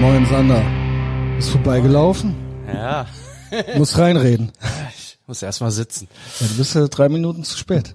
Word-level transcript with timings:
Moin 0.00 0.24
Sander. 0.26 0.62
Ist 1.38 1.50
vorbeigelaufen? 1.50 2.34
Ja, 2.72 3.06
Muss 3.76 3.98
reinreden. 3.98 4.50
ich 4.96 5.18
muss 5.26 5.42
erst 5.42 5.60
mal 5.60 5.70
sitzen. 5.70 6.08
Ja, 6.40 6.46
du 6.46 6.54
bist 6.54 6.74
ja 6.74 6.86
drei 6.88 7.08
Minuten 7.10 7.44
zu 7.44 7.58
spät. 7.58 7.94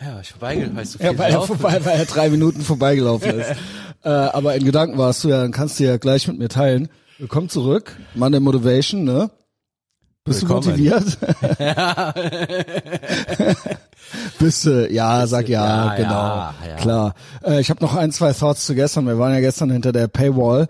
Ja, 0.00 0.18
ich 0.20 0.30
vorbeigelaufen. 0.30 0.76
Weißt 0.76 0.94
du, 0.96 1.04
Ja, 1.04 1.16
weil 1.16 1.32
er, 1.32 1.42
vorbei, 1.42 1.80
weil 1.84 1.98
er 2.00 2.06
drei 2.06 2.28
Minuten 2.28 2.60
vorbeigelaufen 2.62 3.38
ist. 3.40 3.50
äh, 4.04 4.08
aber 4.08 4.56
in 4.56 4.64
Gedanken 4.64 4.98
warst 4.98 5.22
du 5.22 5.28
ja, 5.28 5.42
dann 5.42 5.52
kannst 5.52 5.78
du 5.78 5.84
ja 5.84 5.96
gleich 5.96 6.26
mit 6.26 6.38
mir 6.38 6.48
teilen. 6.48 6.88
Willkommen 7.18 7.48
zurück. 7.48 7.96
Monday 8.14 8.40
Motivation, 8.40 9.04
ne? 9.04 9.30
Bist 10.24 10.42
Willkommen. 10.42 10.62
du 10.62 10.70
motiviert? 10.70 11.18
Bist 14.38 14.66
du, 14.66 14.88
ja, 14.90 15.26
sag 15.26 15.48
ja, 15.48 15.86
ja, 15.86 15.94
genau. 15.94 16.10
ja, 16.10 16.54
ja. 16.68 16.74
Klar. 16.76 17.14
Äh, 17.44 17.60
ich 17.60 17.70
habe 17.70 17.82
noch 17.82 17.94
ein, 17.94 18.10
zwei 18.10 18.32
Thoughts 18.32 18.66
zu 18.66 18.74
gestern. 18.74 19.06
Wir 19.06 19.18
waren 19.18 19.32
ja 19.32 19.40
gestern 19.40 19.70
hinter 19.70 19.92
der 19.92 20.08
Paywall. 20.08 20.66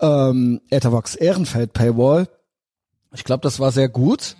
Ähm, 0.00 0.60
Ethervox 0.70 1.14
Ehrenfeld 1.14 1.72
Paywall. 1.72 2.28
Ich 3.14 3.24
glaube, 3.24 3.42
das 3.42 3.58
war 3.60 3.72
sehr 3.72 3.88
gut. 3.88 4.36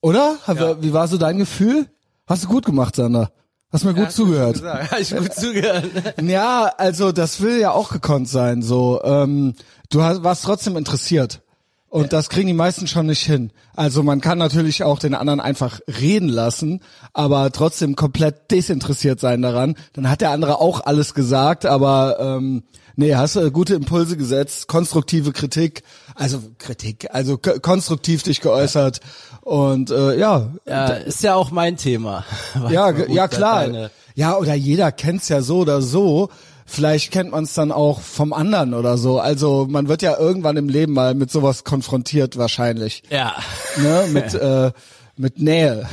Oder? 0.00 0.36
Hat- 0.46 0.82
Wie 0.82 0.92
war 0.92 1.08
so 1.08 1.18
dein 1.18 1.38
Gefühl? 1.38 1.86
Hast 2.26 2.44
du 2.44 2.48
gut 2.48 2.64
gemacht, 2.64 2.96
Sander. 2.96 3.30
Hast 3.72 3.84
mir 3.84 3.94
gut 3.94 4.12
zugehört. 4.12 4.62
Habe 4.90 5.00
ich 5.00 5.14
gut 5.14 5.32
zugehört. 5.34 5.84
Ja, 6.22 6.72
also 6.78 7.12
das 7.12 7.40
will 7.40 7.58
ja 7.58 7.72
auch 7.72 7.90
gekonnt 7.90 8.28
sein. 8.28 8.62
So, 8.62 9.00
ähm, 9.04 9.54
du 9.90 10.02
hast, 10.02 10.22
warst 10.22 10.44
trotzdem 10.44 10.76
interessiert. 10.76 11.42
Und 11.88 12.12
das 12.12 12.28
kriegen 12.28 12.48
die 12.48 12.52
meisten 12.54 12.86
schon 12.86 13.06
nicht 13.06 13.24
hin. 13.24 13.52
Also 13.74 14.02
man 14.02 14.20
kann 14.20 14.38
natürlich 14.38 14.82
auch 14.84 14.98
den 14.98 15.14
anderen 15.14 15.40
einfach 15.40 15.80
reden 16.00 16.28
lassen, 16.28 16.80
aber 17.14 17.50
trotzdem 17.52 17.96
komplett 17.96 18.50
desinteressiert 18.50 19.18
sein 19.20 19.40
daran. 19.40 19.76
Dann 19.94 20.10
hat 20.10 20.20
der 20.20 20.30
andere 20.30 20.60
auch 20.60 20.84
alles 20.84 21.14
gesagt, 21.14 21.64
aber 21.64 22.18
ähm, 22.20 22.64
nee, 22.96 23.14
hast 23.14 23.36
du 23.36 23.50
gute 23.50 23.74
Impulse 23.74 24.16
gesetzt, 24.16 24.66
konstruktive 24.66 25.32
Kritik, 25.32 25.82
also 26.14 26.42
Kritik, 26.58 27.08
also 27.12 27.38
konstruktiv 27.38 28.22
dich 28.22 28.40
geäußert 28.40 29.00
und 29.42 29.90
äh, 29.90 30.18
ja, 30.18 30.50
Ja, 30.66 30.86
ist 30.88 31.22
ja 31.22 31.34
auch 31.34 31.50
mein 31.50 31.76
Thema. 31.76 32.24
ja, 32.70 32.90
Gut, 32.90 33.08
ja 33.08 33.28
klar. 33.28 33.90
Ja, 34.14 34.36
oder 34.38 34.54
jeder 34.54 34.92
kennt's 34.92 35.28
ja 35.28 35.42
so 35.42 35.58
oder 35.58 35.82
so. 35.82 36.30
Vielleicht 36.64 37.12
kennt 37.12 37.30
man 37.30 37.44
es 37.44 37.54
dann 37.54 37.70
auch 37.70 38.00
vom 38.00 38.32
anderen 38.32 38.74
oder 38.74 38.98
so. 38.98 39.20
Also 39.20 39.68
man 39.70 39.86
wird 39.86 40.02
ja 40.02 40.18
irgendwann 40.18 40.56
im 40.56 40.68
Leben 40.68 40.94
mal 40.94 41.14
mit 41.14 41.30
sowas 41.30 41.62
konfrontiert 41.62 42.36
wahrscheinlich. 42.36 43.04
Ja. 43.10 43.34
Ne? 43.78 44.06
Mit, 44.10 44.34
äh, 44.34 44.72
mit 45.16 45.38
Nähe 45.38 45.86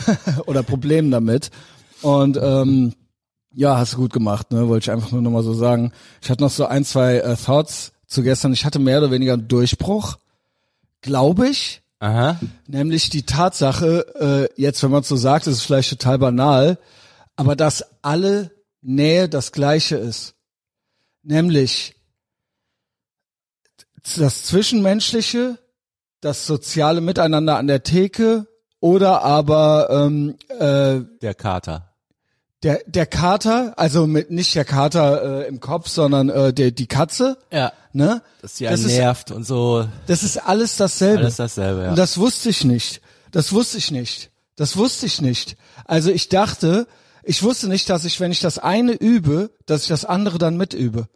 oder 0.46 0.64
Problemen 0.64 1.12
damit. 1.12 1.52
Und 2.02 2.40
ähm, 2.42 2.94
ja, 3.54 3.78
hast 3.78 3.94
du 3.94 3.98
gut 3.98 4.14
gemacht, 4.14 4.52
ne? 4.52 4.68
Wollte 4.68 4.86
ich 4.86 4.92
einfach 4.92 5.12
nur 5.12 5.22
nochmal 5.22 5.44
so 5.44 5.54
sagen. 5.54 5.92
Ich 6.22 6.30
hatte 6.30 6.44
noch 6.44 6.50
so 6.50 6.66
ein, 6.66 6.84
zwei 6.84 7.18
äh, 7.18 7.36
Thoughts 7.36 7.94
zu 8.08 8.24
gestern. 8.24 8.54
Ich 8.54 8.66
hatte 8.66 8.80
mehr 8.80 8.98
oder 9.00 9.12
weniger 9.12 9.34
einen 9.34 9.48
Durchbruch, 9.48 10.18
glaube 11.02 11.48
ich. 11.50 11.82
Aha. 12.00 12.40
Nämlich 12.68 13.10
die 13.10 13.26
Tatsache, 13.26 14.50
äh, 14.58 14.62
jetzt 14.62 14.84
wenn 14.84 14.92
man 14.92 15.04
so 15.04 15.16
sagt, 15.16 15.48
ist 15.48 15.56
es 15.56 15.62
vielleicht 15.62 15.92
total 15.92 16.20
banal, 16.20 16.78
aber 17.36 17.56
dass 17.56 17.86
alle 18.02 18.52
Nähe 18.82 19.30
das 19.30 19.52
gleiche 19.52 19.96
ist. 19.96 20.36
Nämlich 21.22 21.96
das 24.18 24.44
Zwischenmenschliche, 24.44 25.58
das 26.20 26.46
soziale 26.46 27.00
Miteinander 27.00 27.58
an 27.58 27.68
der 27.68 27.84
Theke 27.84 28.48
oder 28.82 29.24
aber 29.24 29.88
ähm, 29.90 30.36
äh, 30.50 31.02
Der 31.22 31.36
Kater. 31.36 31.93
Der, 32.64 32.82
der 32.88 33.06
Kater, 33.06 33.74
also 33.78 34.08
mit 34.08 34.32
nicht 34.32 34.56
der 34.56 34.66
Kater 34.66 35.44
äh, 35.44 35.48
im 35.48 35.60
Kopf, 35.60 35.88
sondern 35.90 36.30
äh, 36.30 36.54
der, 36.54 36.72
die 36.72 36.88
Katze, 36.88 37.38
Ja. 37.52 37.74
ne? 37.92 38.22
Dass 38.42 38.58
sie 38.58 38.66
Das 38.66 38.80
ist- 38.82 38.88
nervt 38.98 39.32
und 39.32 39.44
so. 39.46 39.88
Das 40.08 40.24
ist 40.24 40.38
alles 40.38 40.78
dasselbe. 40.78 41.20
Alles 41.24 41.36
dasselbe, 41.36 41.84
ja. 41.84 41.90
Und 41.90 41.98
das 41.98 42.18
wusste 42.18 42.50
ich 42.50 42.64
nicht. 42.64 43.02
Das 43.32 43.52
wusste 43.52 43.78
ich 43.78 43.92
nicht. 43.92 44.32
Das 44.56 44.78
wusste 44.78 45.06
ich 45.08 45.22
nicht. 45.22 45.58
Also 45.86 46.12
ich 46.12 46.30
dachte, 46.30 46.88
ich 47.24 47.42
wusste 47.44 47.68
nicht, 47.68 47.90
dass 47.90 48.06
ich, 48.06 48.20
wenn 48.20 48.32
ich 48.32 48.40
das 48.40 48.60
eine 48.60 48.94
übe, 48.94 49.52
dass 49.66 49.84
ich 49.84 49.88
das 49.90 50.06
andere 50.06 50.38
dann 50.38 50.56
mitübe. 50.58 51.08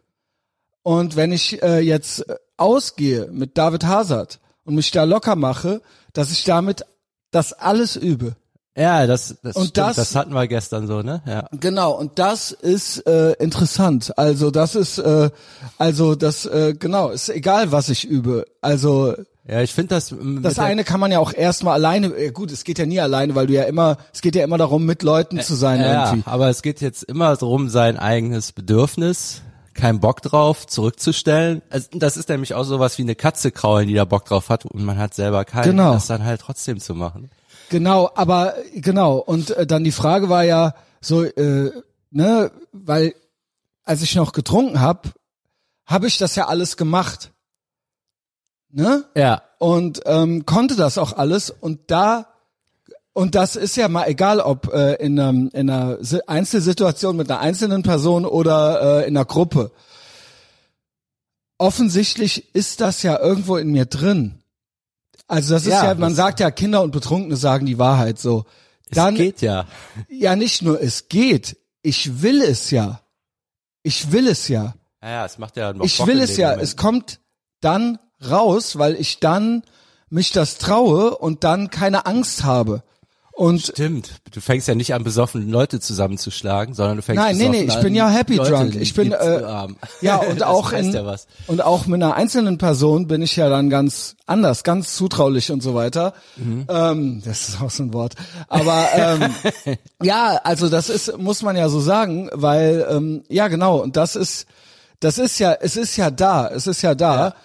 Und 0.82 1.16
wenn 1.16 1.32
ich 1.32 1.62
äh, 1.62 1.80
jetzt 1.80 2.24
ausgehe 2.56 3.28
mit 3.30 3.56
David 3.58 3.84
Hazard 3.84 4.40
und 4.64 4.74
mich 4.74 4.90
da 4.90 5.04
locker 5.04 5.36
mache, 5.36 5.80
dass 6.12 6.30
ich 6.32 6.44
damit 6.44 6.84
das 7.30 7.52
alles 7.52 7.94
übe. 7.96 8.36
Ja, 8.78 9.06
das, 9.06 9.36
das, 9.42 9.56
Und 9.56 9.68
stimmt, 9.68 9.76
das- 9.88 9.96
das 9.96 10.14
hatten 10.14 10.32
wir 10.32 10.46
gestern 10.46 10.86
so, 10.86 11.02
ne? 11.02 11.20
Ja. 11.26 11.46
Genau, 11.52 11.92
und 11.92 12.18
das 12.18 12.52
ist 12.52 12.98
äh, 13.06 13.32
interessant. 13.32 14.16
Also 14.16 14.50
das 14.50 14.74
ist, 14.76 14.98
äh, 14.98 15.30
also 15.78 16.14
das, 16.14 16.46
äh, 16.46 16.74
genau, 16.78 17.08
ist 17.10 17.28
egal, 17.28 17.72
was 17.72 17.88
ich 17.88 18.04
übe. 18.06 18.44
Also 18.60 19.14
Ja, 19.48 19.62
ich 19.62 19.72
finde 19.74 19.94
das. 19.96 20.14
Das 20.42 20.58
eine 20.58 20.84
kann 20.84 21.00
man 21.00 21.10
ja 21.10 21.18
auch 21.18 21.32
erstmal 21.32 21.74
alleine, 21.74 22.08
äh, 22.08 22.30
gut, 22.30 22.52
es 22.52 22.64
geht 22.64 22.78
ja 22.78 22.86
nie 22.86 23.00
alleine, 23.00 23.34
weil 23.34 23.46
du 23.48 23.54
ja 23.54 23.64
immer, 23.64 23.96
es 24.12 24.20
geht 24.20 24.36
ja 24.36 24.44
immer 24.44 24.58
darum, 24.58 24.84
mit 24.86 25.02
Leuten 25.02 25.40
zu 25.40 25.54
sein 25.56 25.80
Ja, 25.80 26.10
irgendwie. 26.10 26.30
aber 26.30 26.48
es 26.50 26.62
geht 26.62 26.80
jetzt 26.80 27.02
immer 27.02 27.34
darum, 27.36 27.68
sein 27.70 27.98
eigenes 27.98 28.52
Bedürfnis, 28.52 29.42
kein 29.74 30.00
Bock 30.00 30.22
drauf, 30.22 30.66
zurückzustellen. 30.66 31.62
Also, 31.70 31.88
das 31.94 32.16
ist 32.16 32.28
nämlich 32.28 32.54
auch 32.54 32.64
sowas 32.64 32.98
wie 32.98 33.02
eine 33.02 33.14
Katze 33.14 33.50
kraulen, 33.50 33.88
die 33.88 33.94
da 33.94 34.04
Bock 34.04 34.24
drauf 34.26 34.48
hat 34.50 34.66
und 34.66 34.84
man 34.84 34.98
hat 34.98 35.14
selber 35.14 35.44
keinen, 35.44 35.70
Genau. 35.70 35.94
das 35.94 36.06
dann 36.08 36.24
halt 36.24 36.40
trotzdem 36.42 36.78
zu 36.80 36.94
machen. 36.94 37.30
Genau, 37.70 38.10
aber 38.14 38.54
genau, 38.74 39.16
und 39.18 39.50
äh, 39.50 39.66
dann 39.66 39.84
die 39.84 39.92
Frage 39.92 40.28
war 40.28 40.44
ja 40.44 40.74
so, 41.00 41.22
äh, 41.24 41.70
ne, 42.10 42.50
weil 42.72 43.14
als 43.84 44.02
ich 44.02 44.14
noch 44.14 44.32
getrunken 44.32 44.80
hab, 44.80 45.14
habe 45.86 46.06
ich 46.06 46.18
das 46.18 46.34
ja 46.36 46.46
alles 46.48 46.76
gemacht. 46.76 47.32
Ne? 48.70 49.04
Ja. 49.16 49.40
und 49.58 50.02
ähm, 50.04 50.44
konnte 50.44 50.76
das 50.76 50.98
auch 50.98 51.14
alles 51.14 51.48
und 51.50 51.90
da 51.90 52.26
und 53.14 53.34
das 53.34 53.56
ist 53.56 53.76
ja 53.76 53.88
mal 53.88 54.06
egal, 54.08 54.40
ob 54.40 54.72
äh, 54.72 54.94
in, 54.96 55.18
einem, 55.18 55.48
in 55.54 55.70
einer 55.70 56.04
Si- 56.04 56.20
Einzelsituation 56.26 57.16
mit 57.16 57.30
einer 57.30 57.40
einzelnen 57.40 57.82
Person 57.82 58.26
oder 58.26 59.00
äh, 59.02 59.08
in 59.08 59.16
einer 59.16 59.24
Gruppe. 59.24 59.72
Offensichtlich 61.56 62.54
ist 62.54 62.80
das 62.80 63.02
ja 63.02 63.18
irgendwo 63.18 63.56
in 63.56 63.70
mir 63.72 63.86
drin. 63.86 64.42
Also 65.28 65.54
das 65.54 65.62
ist 65.62 65.68
Ja, 65.68 65.84
ja, 65.84 65.94
man 65.94 66.14
sagt 66.14 66.40
ja, 66.40 66.50
Kinder 66.50 66.82
und 66.82 66.90
Betrunkene 66.90 67.36
sagen 67.36 67.66
die 67.66 67.78
Wahrheit 67.78 68.18
so. 68.18 68.46
Es 68.90 68.96
Dann 68.96 69.14
geht 69.14 69.42
ja. 69.42 69.66
ja 70.08 70.34
nicht 70.34 70.62
nur 70.62 70.80
es 70.80 71.08
geht, 71.08 71.58
ich 71.82 72.22
will 72.22 72.40
es 72.42 72.70
ja. 72.70 73.02
Ich 73.82 74.10
will 74.10 74.26
es 74.26 74.48
ja. 74.48 74.74
Ja, 75.02 75.10
ja, 75.10 75.24
es 75.26 75.38
macht 75.38 75.56
ja 75.56 75.72
noch 75.72 75.84
Ich 75.84 75.98
Bock 75.98 76.08
will 76.08 76.20
es 76.20 76.36
ja. 76.36 76.48
Moment. 76.48 76.64
Es 76.64 76.76
kommt 76.76 77.20
dann 77.60 77.98
raus, 78.28 78.78
weil 78.78 78.96
ich 78.96 79.20
dann 79.20 79.62
mich 80.08 80.32
das 80.32 80.56
traue 80.56 81.16
und 81.18 81.44
dann 81.44 81.70
keine 81.70 82.06
Angst 82.06 82.44
habe. 82.44 82.82
Und 83.38 83.60
Stimmt. 83.60 84.10
Du 84.32 84.40
fängst 84.40 84.66
ja 84.66 84.74
nicht 84.74 84.94
an, 84.94 85.04
besoffen 85.04 85.48
Leute 85.48 85.78
zusammenzuschlagen, 85.78 86.74
sondern 86.74 86.96
du 86.96 87.02
fängst 87.04 87.22
Nein, 87.22 87.36
nee, 87.36 87.48
nee, 87.48 87.62
ich 87.62 87.76
bin 87.76 87.86
an, 87.86 87.94
ja 87.94 88.08
happy 88.08 88.34
Leute 88.34 88.50
drunk. 88.50 88.74
Ich 88.74 88.94
bin, 88.94 89.12
äh, 89.12 89.42
ja 90.00 90.16
und 90.16 90.42
auch 90.42 90.72
in 90.72 90.90
ja 90.90 91.14
und 91.46 91.62
auch 91.62 91.86
mit 91.86 92.02
einer 92.02 92.16
einzelnen 92.16 92.58
Person 92.58 93.06
bin 93.06 93.22
ich 93.22 93.36
ja 93.36 93.48
dann 93.48 93.70
ganz 93.70 94.16
anders, 94.26 94.64
ganz 94.64 94.96
zutraulich 94.96 95.52
und 95.52 95.62
so 95.62 95.76
weiter. 95.76 96.14
Mhm. 96.34 96.66
Ähm, 96.68 97.22
das 97.24 97.48
ist 97.48 97.62
auch 97.62 97.70
so 97.70 97.84
ein 97.84 97.92
Wort. 97.92 98.16
Aber 98.48 98.88
ähm, 98.92 99.32
ja, 100.02 100.40
also 100.42 100.68
das 100.68 100.90
ist 100.90 101.16
muss 101.16 101.42
man 101.42 101.54
ja 101.54 101.68
so 101.68 101.78
sagen, 101.78 102.30
weil 102.32 102.88
ähm, 102.90 103.22
ja 103.28 103.46
genau 103.46 103.80
und 103.80 103.96
das 103.96 104.16
ist 104.16 104.48
das 104.98 105.16
ist 105.16 105.38
ja 105.38 105.52
es 105.52 105.76
ist 105.76 105.96
ja 105.96 106.10
da, 106.10 106.48
es 106.48 106.66
ist 106.66 106.82
ja 106.82 106.96
da. 106.96 107.36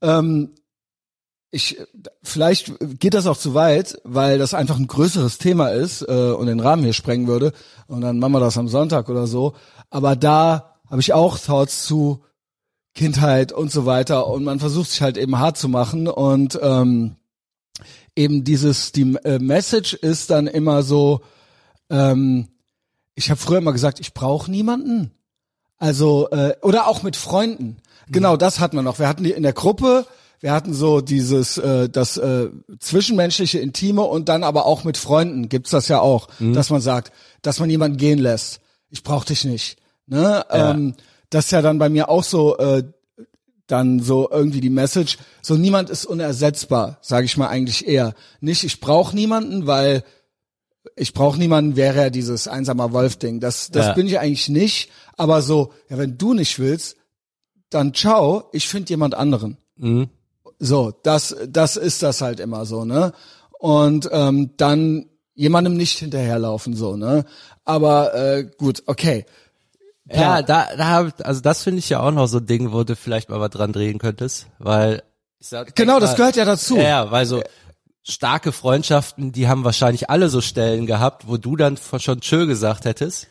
Ähm, 0.00 0.50
ich 1.50 1.78
vielleicht 2.22 2.72
geht 3.00 3.14
das 3.14 3.26
auch 3.26 3.36
zu 3.36 3.54
weit, 3.54 4.00
weil 4.04 4.38
das 4.38 4.54
einfach 4.54 4.78
ein 4.78 4.86
größeres 4.86 5.38
Thema 5.38 5.68
ist 5.68 6.02
äh, 6.02 6.30
und 6.30 6.46
den 6.46 6.60
Rahmen 6.60 6.84
hier 6.84 6.92
sprengen 6.92 7.26
würde. 7.26 7.52
Und 7.88 8.02
dann 8.02 8.18
machen 8.18 8.32
wir 8.32 8.40
das 8.40 8.56
am 8.56 8.68
Sonntag 8.68 9.08
oder 9.08 9.26
so. 9.26 9.54
Aber 9.90 10.14
da 10.14 10.76
habe 10.88 11.00
ich 11.00 11.12
auch 11.12 11.38
Thoughts 11.38 11.84
zu 11.84 12.22
Kindheit 12.94 13.52
und 13.52 13.72
so 13.72 13.84
weiter. 13.84 14.28
Und 14.28 14.44
man 14.44 14.60
versucht 14.60 14.90
sich 14.90 15.02
halt 15.02 15.16
eben 15.16 15.38
hart 15.38 15.56
zu 15.56 15.68
machen. 15.68 16.06
Und 16.06 16.58
ähm, 16.62 17.16
eben 18.14 18.44
dieses 18.44 18.92
die 18.92 19.16
äh, 19.24 19.40
Message 19.40 19.94
ist 19.94 20.30
dann 20.30 20.46
immer 20.46 20.82
so 20.82 21.20
ähm, 21.90 22.48
ich 23.16 23.30
habe 23.30 23.40
früher 23.40 23.58
immer 23.58 23.72
gesagt 23.72 23.98
ich 23.98 24.14
brauche 24.14 24.50
niemanden. 24.50 25.10
Also 25.78 26.28
äh, 26.30 26.54
oder 26.62 26.86
auch 26.86 27.02
mit 27.02 27.16
Freunden. 27.16 27.78
Genau 28.08 28.36
das 28.36 28.60
hat 28.60 28.72
man 28.72 28.84
noch. 28.84 28.98
Wir 28.98 29.08
hatten 29.08 29.24
die 29.24 29.32
in 29.32 29.42
der 29.42 29.52
Gruppe 29.52 30.06
wir 30.40 30.52
hatten 30.52 30.72
so 30.72 31.00
dieses 31.00 31.58
äh, 31.58 31.88
das 31.88 32.16
äh, 32.16 32.48
zwischenmenschliche 32.78 33.58
intime 33.58 34.02
und 34.02 34.28
dann 34.28 34.42
aber 34.44 34.66
auch 34.66 34.84
mit 34.84 34.96
Freunden 34.96 35.48
gibt's 35.48 35.70
das 35.70 35.88
ja 35.88 36.00
auch 36.00 36.28
dass 36.38 36.70
man 36.70 36.80
sagt 36.80 37.12
dass 37.42 37.60
man 37.60 37.70
jemanden 37.70 37.96
gehen 37.98 38.18
lässt 38.18 38.60
ich 38.88 39.02
brauch 39.02 39.24
dich 39.24 39.44
nicht 39.44 39.76
ne 40.06 40.44
Ja. 40.50 40.70
ähm, 40.72 40.94
das 41.30 41.46
ist 41.46 41.50
ja 41.52 41.62
dann 41.62 41.78
bei 41.78 41.88
mir 41.88 42.08
auch 42.08 42.24
so 42.24 42.56
äh, 42.58 42.82
dann 43.66 44.00
so 44.00 44.28
irgendwie 44.28 44.60
die 44.60 44.68
Message, 44.68 45.16
so 45.42 45.54
niemand 45.54 45.90
ist 45.90 46.04
unersetzbar, 46.04 46.98
sage 47.02 47.26
ich 47.26 47.36
mal 47.36 47.46
eigentlich 47.46 47.86
eher. 47.86 48.14
Nicht, 48.40 48.64
ich 48.64 48.80
brauche 48.80 49.14
niemanden, 49.14 49.68
weil 49.68 50.02
ich 50.96 51.12
brauche 51.14 51.38
niemanden, 51.38 51.76
wäre 51.76 51.96
ja 51.98 52.10
dieses 52.10 52.48
einsamer 52.48 52.92
Wolf-Ding. 52.92 53.38
Das, 53.38 53.70
das 53.70 53.86
Ja. 53.86 53.92
bin 53.92 54.08
ich 54.08 54.18
eigentlich 54.18 54.48
nicht. 54.48 54.90
Aber 55.16 55.40
so, 55.40 55.72
ja, 55.88 55.98
wenn 55.98 56.18
du 56.18 56.34
nicht 56.34 56.58
willst, 56.58 56.96
dann 57.70 57.94
ciao, 57.94 58.48
ich 58.52 58.66
finde 58.68 58.88
jemand 58.90 59.14
anderen. 59.14 59.56
Mhm. 59.76 60.08
So, 60.60 60.92
das, 61.02 61.34
das 61.48 61.76
ist 61.76 62.02
das 62.02 62.20
halt 62.20 62.38
immer 62.38 62.64
so, 62.66 62.84
ne? 62.84 63.12
Und 63.58 64.08
ähm, 64.12 64.50
dann 64.56 65.06
jemandem 65.34 65.74
nicht 65.74 65.98
hinterherlaufen, 65.98 66.74
so, 66.76 66.96
ne? 66.96 67.24
Aber 67.64 68.14
äh, 68.14 68.44
gut, 68.58 68.82
okay. 68.86 69.24
Ja, 70.12 70.42
da, 70.42 70.68
da 70.76 70.88
hab, 70.88 71.26
also 71.26 71.40
das 71.40 71.62
finde 71.62 71.78
ich 71.78 71.88
ja 71.88 72.00
auch 72.00 72.10
noch 72.10 72.26
so 72.26 72.38
ein 72.38 72.46
Ding, 72.46 72.72
wo 72.72 72.84
du 72.84 72.94
vielleicht 72.96 73.28
mal 73.30 73.40
was 73.40 73.50
dran 73.50 73.72
drehen 73.72 73.98
könntest, 73.98 74.48
weil 74.58 75.02
ich 75.38 75.48
sag, 75.48 75.74
Genau, 75.76 75.98
das 76.00 76.10
extra- 76.10 76.16
gehört 76.16 76.36
ja 76.36 76.44
dazu. 76.44 76.76
Ja, 76.76 76.82
ja, 76.82 77.10
weil 77.10 77.26
so 77.26 77.42
starke 78.02 78.52
Freundschaften, 78.52 79.32
die 79.32 79.48
haben 79.48 79.64
wahrscheinlich 79.64 80.10
alle 80.10 80.28
so 80.28 80.40
Stellen 80.40 80.86
gehabt, 80.86 81.28
wo 81.28 81.36
du 81.36 81.56
dann 81.56 81.78
schon 81.98 82.20
tschö 82.20 82.46
gesagt 82.46 82.84
hättest, 82.84 83.28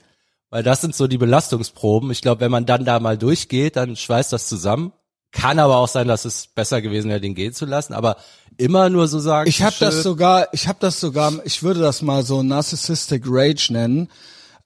weil 0.49 0.63
das 0.63 0.81
sind 0.81 0.95
so 0.95 1.07
die 1.07 1.17
Belastungsproben. 1.17 2.09
Ich 2.11 2.21
glaube, 2.21 2.41
wenn 2.41 2.51
man 2.51 2.65
dann 2.65 2.85
da 2.85 2.99
mal 2.99 3.17
durchgeht, 3.17 3.75
dann 3.75 3.95
schweißt 3.95 4.31
das 4.33 4.47
zusammen. 4.47 4.93
Kann 5.31 5.59
aber 5.59 5.77
auch 5.77 5.87
sein, 5.87 6.07
dass 6.07 6.25
es 6.25 6.47
besser 6.47 6.81
gewesen 6.81 7.09
wäre, 7.09 7.21
den 7.21 7.35
gehen 7.35 7.53
zu 7.53 7.65
lassen, 7.65 7.93
aber 7.93 8.17
immer 8.57 8.89
nur 8.89 9.07
so 9.07 9.19
sagen. 9.19 9.47
Ich 9.47 9.61
habe 9.61 9.75
das 9.79 10.01
sogar, 10.01 10.47
ich 10.53 10.67
habe 10.67 10.79
das 10.81 10.99
sogar, 10.99 11.33
ich 11.45 11.61
würde 11.61 11.79
das 11.79 12.01
mal 12.01 12.23
so 12.23 12.41
Narcissistic 12.41 13.23
Rage 13.25 13.71
nennen. 13.71 14.09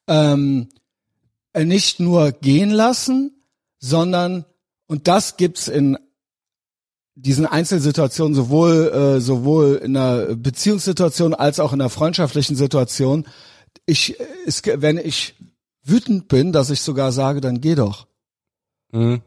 Ähm, 0.08 0.70
äh, 1.54 1.66
nicht 1.66 2.00
nur 2.00 2.32
gehen 2.32 2.72
lassen, 2.72 3.44
sondern 3.80 4.46
und 4.88 5.08
das 5.08 5.38
gibt's 5.38 5.68
in 5.68 5.98
diesen 7.16 7.46
Einzelsituationen 7.46 8.34
sowohl 8.34 8.92
äh, 9.18 9.22
sowohl 9.22 9.76
in 9.84 9.96
einer 9.96 10.36
Beziehungssituation 10.36 11.34
als 11.34 11.60
auch 11.60 11.74
in 11.74 11.82
einer 11.82 11.90
freundschaftlichen 11.90 12.56
Situation. 12.56 13.28
Ich 13.86 14.16
es, 14.46 14.62
wenn 14.66 14.98
ich 14.98 15.36
wütend 15.84 16.28
bin, 16.28 16.52
dass 16.52 16.70
ich 16.70 16.82
sogar 16.82 17.12
sage, 17.12 17.42
dann 17.42 17.62
geh 17.62 17.76
doch. 17.76 18.08
Mhm. 18.92 19.22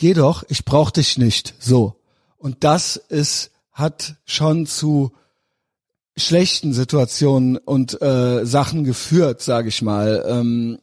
Geh 0.00 0.14
doch, 0.14 0.44
ich 0.48 0.64
brauch 0.64 0.90
dich 0.90 1.18
nicht. 1.18 1.54
So. 1.58 1.94
Und 2.38 2.64
das 2.64 2.96
ist, 2.96 3.50
hat 3.70 4.16
schon 4.24 4.64
zu 4.66 5.12
schlechten 6.16 6.72
Situationen 6.72 7.58
und 7.58 8.00
äh, 8.00 8.46
Sachen 8.46 8.84
geführt, 8.84 9.42
sage 9.42 9.68
ich 9.68 9.82
mal, 9.82 10.24
ähm, 10.26 10.78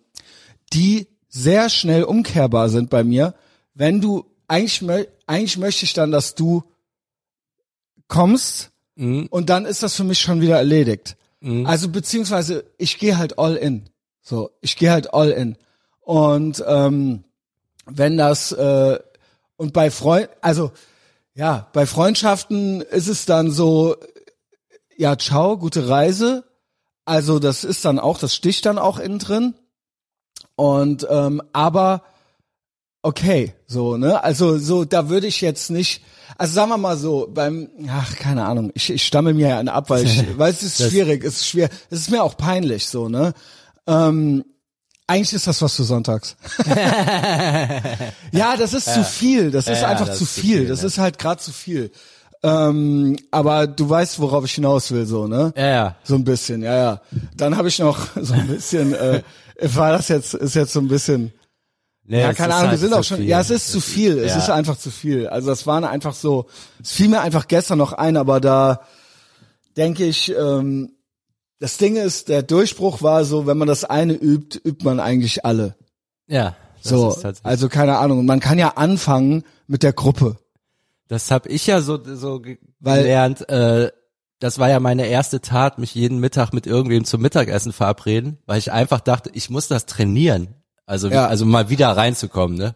die 0.72 1.08
sehr 1.28 1.70
schnell 1.70 2.04
umkehrbar 2.04 2.70
sind 2.70 2.92
bei 2.92 3.04
mir. 3.04 3.34
Wenn 3.74 4.02
du 4.02 4.26
eigentlich, 4.48 4.80
mö- 4.82 5.08
eigentlich 5.26 5.58
möchte 5.58 5.86
ich 5.86 5.94
dann, 5.94 6.12
dass 6.12 6.36
du 6.36 6.64
kommst 8.08 8.72
Mhm. 8.96 9.28
und 9.30 9.50
dann 9.50 9.66
ist 9.66 9.84
das 9.84 9.96
für 9.96 10.04
mich 10.04 10.20
schon 10.20 10.42
wieder 10.42 10.58
erledigt. 10.58 11.18
Mhm. 11.40 11.66
Also 11.68 11.90
beziehungsweise 11.90 12.66
ich 12.78 12.98
gehe 12.98 13.18
halt 13.18 13.38
all 13.38 13.56
in. 13.56 13.90
So, 14.22 14.50
ich 14.62 14.76
gehe 14.76 14.92
halt 14.92 15.14
all 15.14 15.30
in. 15.30 15.56
Und 16.02 16.64
ähm, 16.68 17.24
wenn 17.86 18.18
das 18.18 18.52
äh, 18.54 19.00
und 19.58 19.74
bei 19.74 19.92
Freund, 19.92 20.30
also 20.42 20.72
ja, 21.34 21.68
bei 21.74 21.86
Freundschaften 21.86 22.82
ist 22.82 23.08
es 23.08 23.26
dann 23.26 23.52
so, 23.52 23.96
ja, 24.96 25.18
ciao, 25.18 25.58
gute 25.58 25.88
Reise. 25.88 26.44
Also 27.06 27.40
das 27.40 27.64
ist 27.64 27.86
dann 27.86 28.00
auch, 28.00 28.18
das 28.18 28.36
sticht 28.36 28.66
dann 28.66 28.80
auch 28.80 29.00
innen 29.00 29.20
drin. 29.20 29.54
Und 30.56 31.08
ähm, 31.10 31.42
aber 31.54 32.04
okay, 33.04 33.54
so, 33.68 33.98
ne? 33.98 34.24
Also 34.24 34.58
so, 34.58 34.84
da 34.84 35.10
würde 35.10 35.28
ich 35.28 35.42
jetzt 35.42 35.70
nicht, 35.70 36.04
also 36.38 36.54
sagen 36.54 36.70
wir 36.70 36.78
mal 36.78 36.98
so, 36.98 37.30
beim, 37.32 37.70
ach, 37.88 38.16
keine 38.16 38.46
Ahnung, 38.46 38.72
ich, 38.74 38.90
ich 38.90 39.06
stammel 39.06 39.34
mir 39.34 39.50
ja 39.50 39.60
einen 39.60 39.70
ab, 39.70 39.90
weil 39.90 40.04
ich, 40.06 40.24
weil 40.38 40.52
es 40.52 40.64
ist 40.64 40.90
schwierig, 40.90 41.24
es 41.24 41.38
ist 41.38 41.48
schwer, 41.48 41.70
es 41.90 42.00
ist 42.00 42.12
mir 42.12 42.24
auch 42.24 42.36
peinlich, 42.36 42.88
so, 42.88 43.08
ne? 43.08 43.34
Ähm, 43.86 44.44
eigentlich 45.08 45.34
ist 45.34 45.48
das 45.48 45.62
was 45.62 45.76
für 45.76 45.84
sonntags. 45.84 46.36
ja, 48.32 48.58
das 48.58 48.74
ist 48.74 48.94
zu 48.94 49.04
viel, 49.04 49.52
das 49.52 49.68
ist 49.68 49.82
Ja, 49.82 49.88
einfach 49.90 50.08
das 50.08 50.18
zu 50.18 50.24
ist 50.26 50.36
zu 50.36 50.42
viel, 50.42 50.58
viel, 50.60 50.68
das 50.68 50.82
ne? 50.82 50.88
ist 50.88 50.98
halt 50.98 51.18
gerade 51.18 51.42
zu 51.42 51.52
viel. 51.52 51.92
Ähm, 52.44 53.18
aber 53.32 53.66
du 53.68 53.90
weißt, 53.90 54.20
worauf 54.20 54.46
ich 54.46 54.54
hinaus 54.54 54.92
will, 54.92 55.06
so, 55.06 55.28
ne? 55.28 55.54
Ja, 55.58 55.68
ja. 55.68 55.96
So 56.04 56.16
ein 56.16 56.24
bisschen, 56.24 56.62
ja, 56.62 56.76
ja. 56.76 57.02
Dann 57.36 57.58
habe 57.58 57.68
ich 57.68 57.80
noch 57.80 57.98
so 58.22 58.34
ein 58.34 58.48
bisschen, 58.48 58.94
äh, 58.94 59.24
war 59.62 59.92
das 59.92 60.08
jetzt, 60.10 60.34
ist 60.36 60.54
jetzt 60.56 60.74
so 60.74 60.80
ein 60.80 60.88
bisschen, 60.88 61.34
Nee, 62.10 62.22
ja, 62.22 62.34
keine 62.34 62.54
Ahnung, 62.54 62.66
wir 62.68 62.70
halt 62.72 62.80
sind 62.80 62.92
zu 62.92 63.00
auch 63.00 63.04
schon, 63.04 63.18
viel. 63.18 63.28
ja, 63.28 63.42
es 63.42 63.50
ist 63.50 63.70
zu 63.72 63.82
viel, 63.82 64.18
es 64.20 64.32
Ja. 64.32 64.38
ist 64.38 64.50
einfach 64.50 64.78
zu 64.78 64.92
viel. 64.92 65.28
Also 65.28 65.52
es 65.52 65.68
waren 65.68 65.84
einfach 65.84 66.14
so, 66.14 66.46
es 66.82 66.92
fiel 66.94 67.10
mir 67.10 67.20
einfach 67.20 67.50
gestern 67.50 67.80
noch 67.80 67.92
ein, 67.92 68.16
aber 68.16 68.40
da 68.40 68.80
denke 69.76 70.06
ich, 70.06 70.34
ähm, 70.34 70.94
das 71.60 71.78
Ding 71.78 71.96
ist, 71.96 72.30
der 72.30 72.44
Durchbruch 72.44 73.02
war 73.02 73.26
so, 73.26 73.48
wenn 73.48 73.58
man 73.58 73.68
das 73.68 73.84
eine 73.84 74.14
übt, 74.14 74.60
übt 74.64 74.84
man 74.86 75.00
eigentlich 75.00 75.46
alle. 75.46 75.76
Ja. 76.28 76.56
So, 76.82 77.18
also 77.44 77.68
keine 77.70 77.98
Ahnung. 77.98 78.20
Und 78.20 78.26
man 78.28 78.40
kann 78.40 78.60
ja 78.60 78.74
anfangen 78.78 79.44
mit 79.68 79.84
der 79.84 79.94
Gruppe. 79.94 80.38
Das 81.08 81.32
habe 81.32 81.50
ich 81.50 81.68
ja 81.68 81.82
so 81.82 82.00
so 82.16 82.42
Weil- 82.80 83.02
gelernt. 83.04 83.50
Äh, 83.50 83.92
das 84.40 84.60
war 84.60 84.70
ja 84.70 84.80
meine 84.80 85.08
erste 85.08 85.42
Tat, 85.42 85.80
mich 85.80 85.96
jeden 85.96 86.20
Mittag 86.20 86.54
mit 86.54 86.68
irgendwem 86.68 87.06
zum 87.06 87.22
Mittagessen 87.22 87.74
verabreden, 87.74 88.38
weil 88.46 88.60
ich 88.60 88.72
einfach 88.72 89.00
dachte, 89.02 89.32
ich 89.34 89.50
muss 89.50 89.68
das 89.68 89.88
trainieren. 89.88 90.54
Also 90.86 91.10
Ja. 91.10 91.26
also 91.28 91.46
mal 91.46 91.70
wieder 91.70 91.90
reinzukommen, 91.90 92.56
ne? 92.58 92.76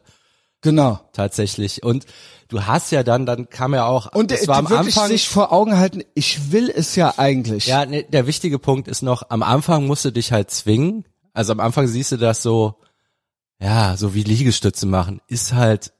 Genau. 0.61 0.99
Tatsächlich. 1.13 1.83
Und 1.83 2.05
du 2.47 2.63
hast 2.65 2.91
ja 2.91 3.03
dann, 3.03 3.25
dann 3.25 3.49
kam 3.49 3.73
ja 3.73 3.85
auch. 3.87 4.13
Und 4.13 4.31
es 4.31 4.43
äh, 4.43 4.47
war 4.47 4.57
am 4.57 4.69
wirklich 4.69 4.95
Anfang. 4.95 5.07
sich 5.09 5.27
vor 5.27 5.51
Augen 5.51 5.77
halten, 5.77 6.03
ich 6.13 6.51
will 6.51 6.69
es 6.73 6.95
ja 6.95 7.15
eigentlich. 7.17 7.65
ja, 7.67 7.85
ne, 7.85 8.03
der 8.03 8.27
wichtige 8.27 8.59
Punkt 8.59 8.87
ist 8.87 9.01
noch, 9.01 9.23
am 9.29 9.41
Anfang 9.43 9.87
musst 9.87 10.05
du 10.05 10.11
dich 10.11 10.31
halt 10.31 10.51
zwingen. 10.51 11.05
Also 11.33 11.51
am 11.53 11.59
Anfang 11.59 11.87
siehst 11.87 12.11
du 12.11 12.17
das 12.17 12.43
so, 12.43 12.75
ja, 13.59 13.95
so 13.97 14.13
wie 14.13 14.23
Liegestütze 14.23 14.85
machen, 14.85 15.21
ist 15.27 15.53
halt, 15.53 15.93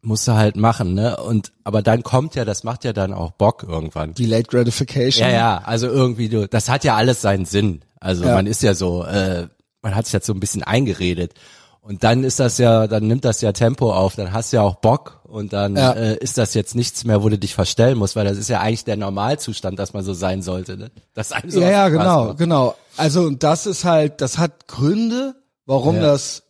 musst 0.00 0.28
du 0.28 0.32
halt 0.32 0.56
machen, 0.56 0.94
ne? 0.94 1.16
Und 1.16 1.52
aber 1.64 1.82
dann 1.82 2.02
kommt 2.02 2.34
ja, 2.34 2.44
das 2.44 2.62
macht 2.62 2.84
ja 2.84 2.92
dann 2.92 3.12
auch 3.14 3.32
Bock 3.32 3.64
irgendwann. 3.66 4.14
Delayed 4.14 4.48
Gratification. 4.48 5.26
Ja, 5.28 5.34
ja, 5.34 5.58
also 5.64 5.88
irgendwie 5.88 6.28
du, 6.28 6.46
das 6.46 6.68
hat 6.68 6.84
ja 6.84 6.94
alles 6.94 7.20
seinen 7.22 7.46
Sinn. 7.46 7.84
Also 8.00 8.24
Ja. 8.24 8.34
man 8.34 8.46
ist 8.46 8.62
ja 8.62 8.74
so, 8.74 9.02
äh, 9.04 9.48
man 9.82 9.94
hat 9.94 10.04
sich 10.06 10.12
jetzt 10.12 10.26
so 10.26 10.34
ein 10.34 10.40
bisschen 10.40 10.62
eingeredet. 10.62 11.32
Und 11.86 12.02
dann 12.02 12.24
ist 12.24 12.40
das 12.40 12.56
ja, 12.56 12.86
dann 12.86 13.06
nimmt 13.06 13.26
das 13.26 13.42
ja 13.42 13.52
Tempo 13.52 13.92
auf, 13.92 14.16
dann 14.16 14.32
hast 14.32 14.52
du 14.52 14.56
ja 14.56 14.62
auch 14.62 14.76
Bock 14.76 15.20
und 15.24 15.52
dann 15.52 15.76
Ja. 15.76 15.92
äh, 15.92 16.16
ist 16.16 16.38
das 16.38 16.54
jetzt 16.54 16.74
nichts 16.74 17.04
mehr, 17.04 17.22
wo 17.22 17.28
du 17.28 17.38
dich 17.38 17.54
verstellen 17.54 17.98
musst, 17.98 18.16
weil 18.16 18.24
das 18.24 18.38
ist 18.38 18.48
ja 18.48 18.60
eigentlich 18.60 18.84
der 18.84 18.96
Normalzustand, 18.96 19.78
dass 19.78 19.92
man 19.92 20.02
so 20.02 20.14
sein 20.14 20.40
sollte, 20.40 20.78
ne? 20.78 20.90
Das 21.12 21.32
einem 21.32 21.50
so 21.50 21.60
ja, 21.60 21.70
ja, 21.70 21.88
genau, 21.90 22.24
macht. 22.28 22.38
genau. 22.38 22.74
Also 22.96 23.24
und 23.24 23.42
das 23.42 23.66
ist 23.66 23.84
halt, 23.84 24.22
das 24.22 24.38
hat 24.38 24.66
Gründe, 24.66 25.34
warum 25.66 25.96
Ja. 25.96 26.00
das 26.02 26.44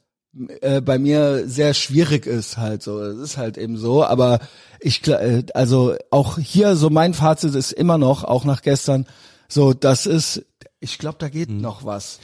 äh, 0.60 0.81
bei 0.81 0.98
mir 1.00 1.48
sehr 1.48 1.75
schwierig 1.75 2.26
ist 2.26 2.56
halt 2.56 2.82
so. 2.85 3.00
Es 3.02 3.18
ist 3.18 3.37
halt 3.37 3.59
eben 3.59 3.76
so, 3.76 4.04
aber 4.04 4.38
ich 4.78 5.04
äh, 5.09 5.42
also 5.52 5.97
auch 6.12 6.38
hier 6.38 6.76
so 6.76 6.90
mein 6.90 7.12
Fazit 7.12 7.56
ist 7.56 7.73
immer 7.73 7.99
noch, 7.99 8.23
auch 8.23 8.44
nach 8.44 8.62
gestern, 8.62 9.04
so 9.49 9.73
das 9.73 10.06
ist, 10.06 10.44
ich 10.78 10.99
glaube, 10.99 11.16
da 11.18 11.26
Hm. 11.26 11.32
geht 11.32 11.50
noch 11.50 11.85
was. 11.85 12.20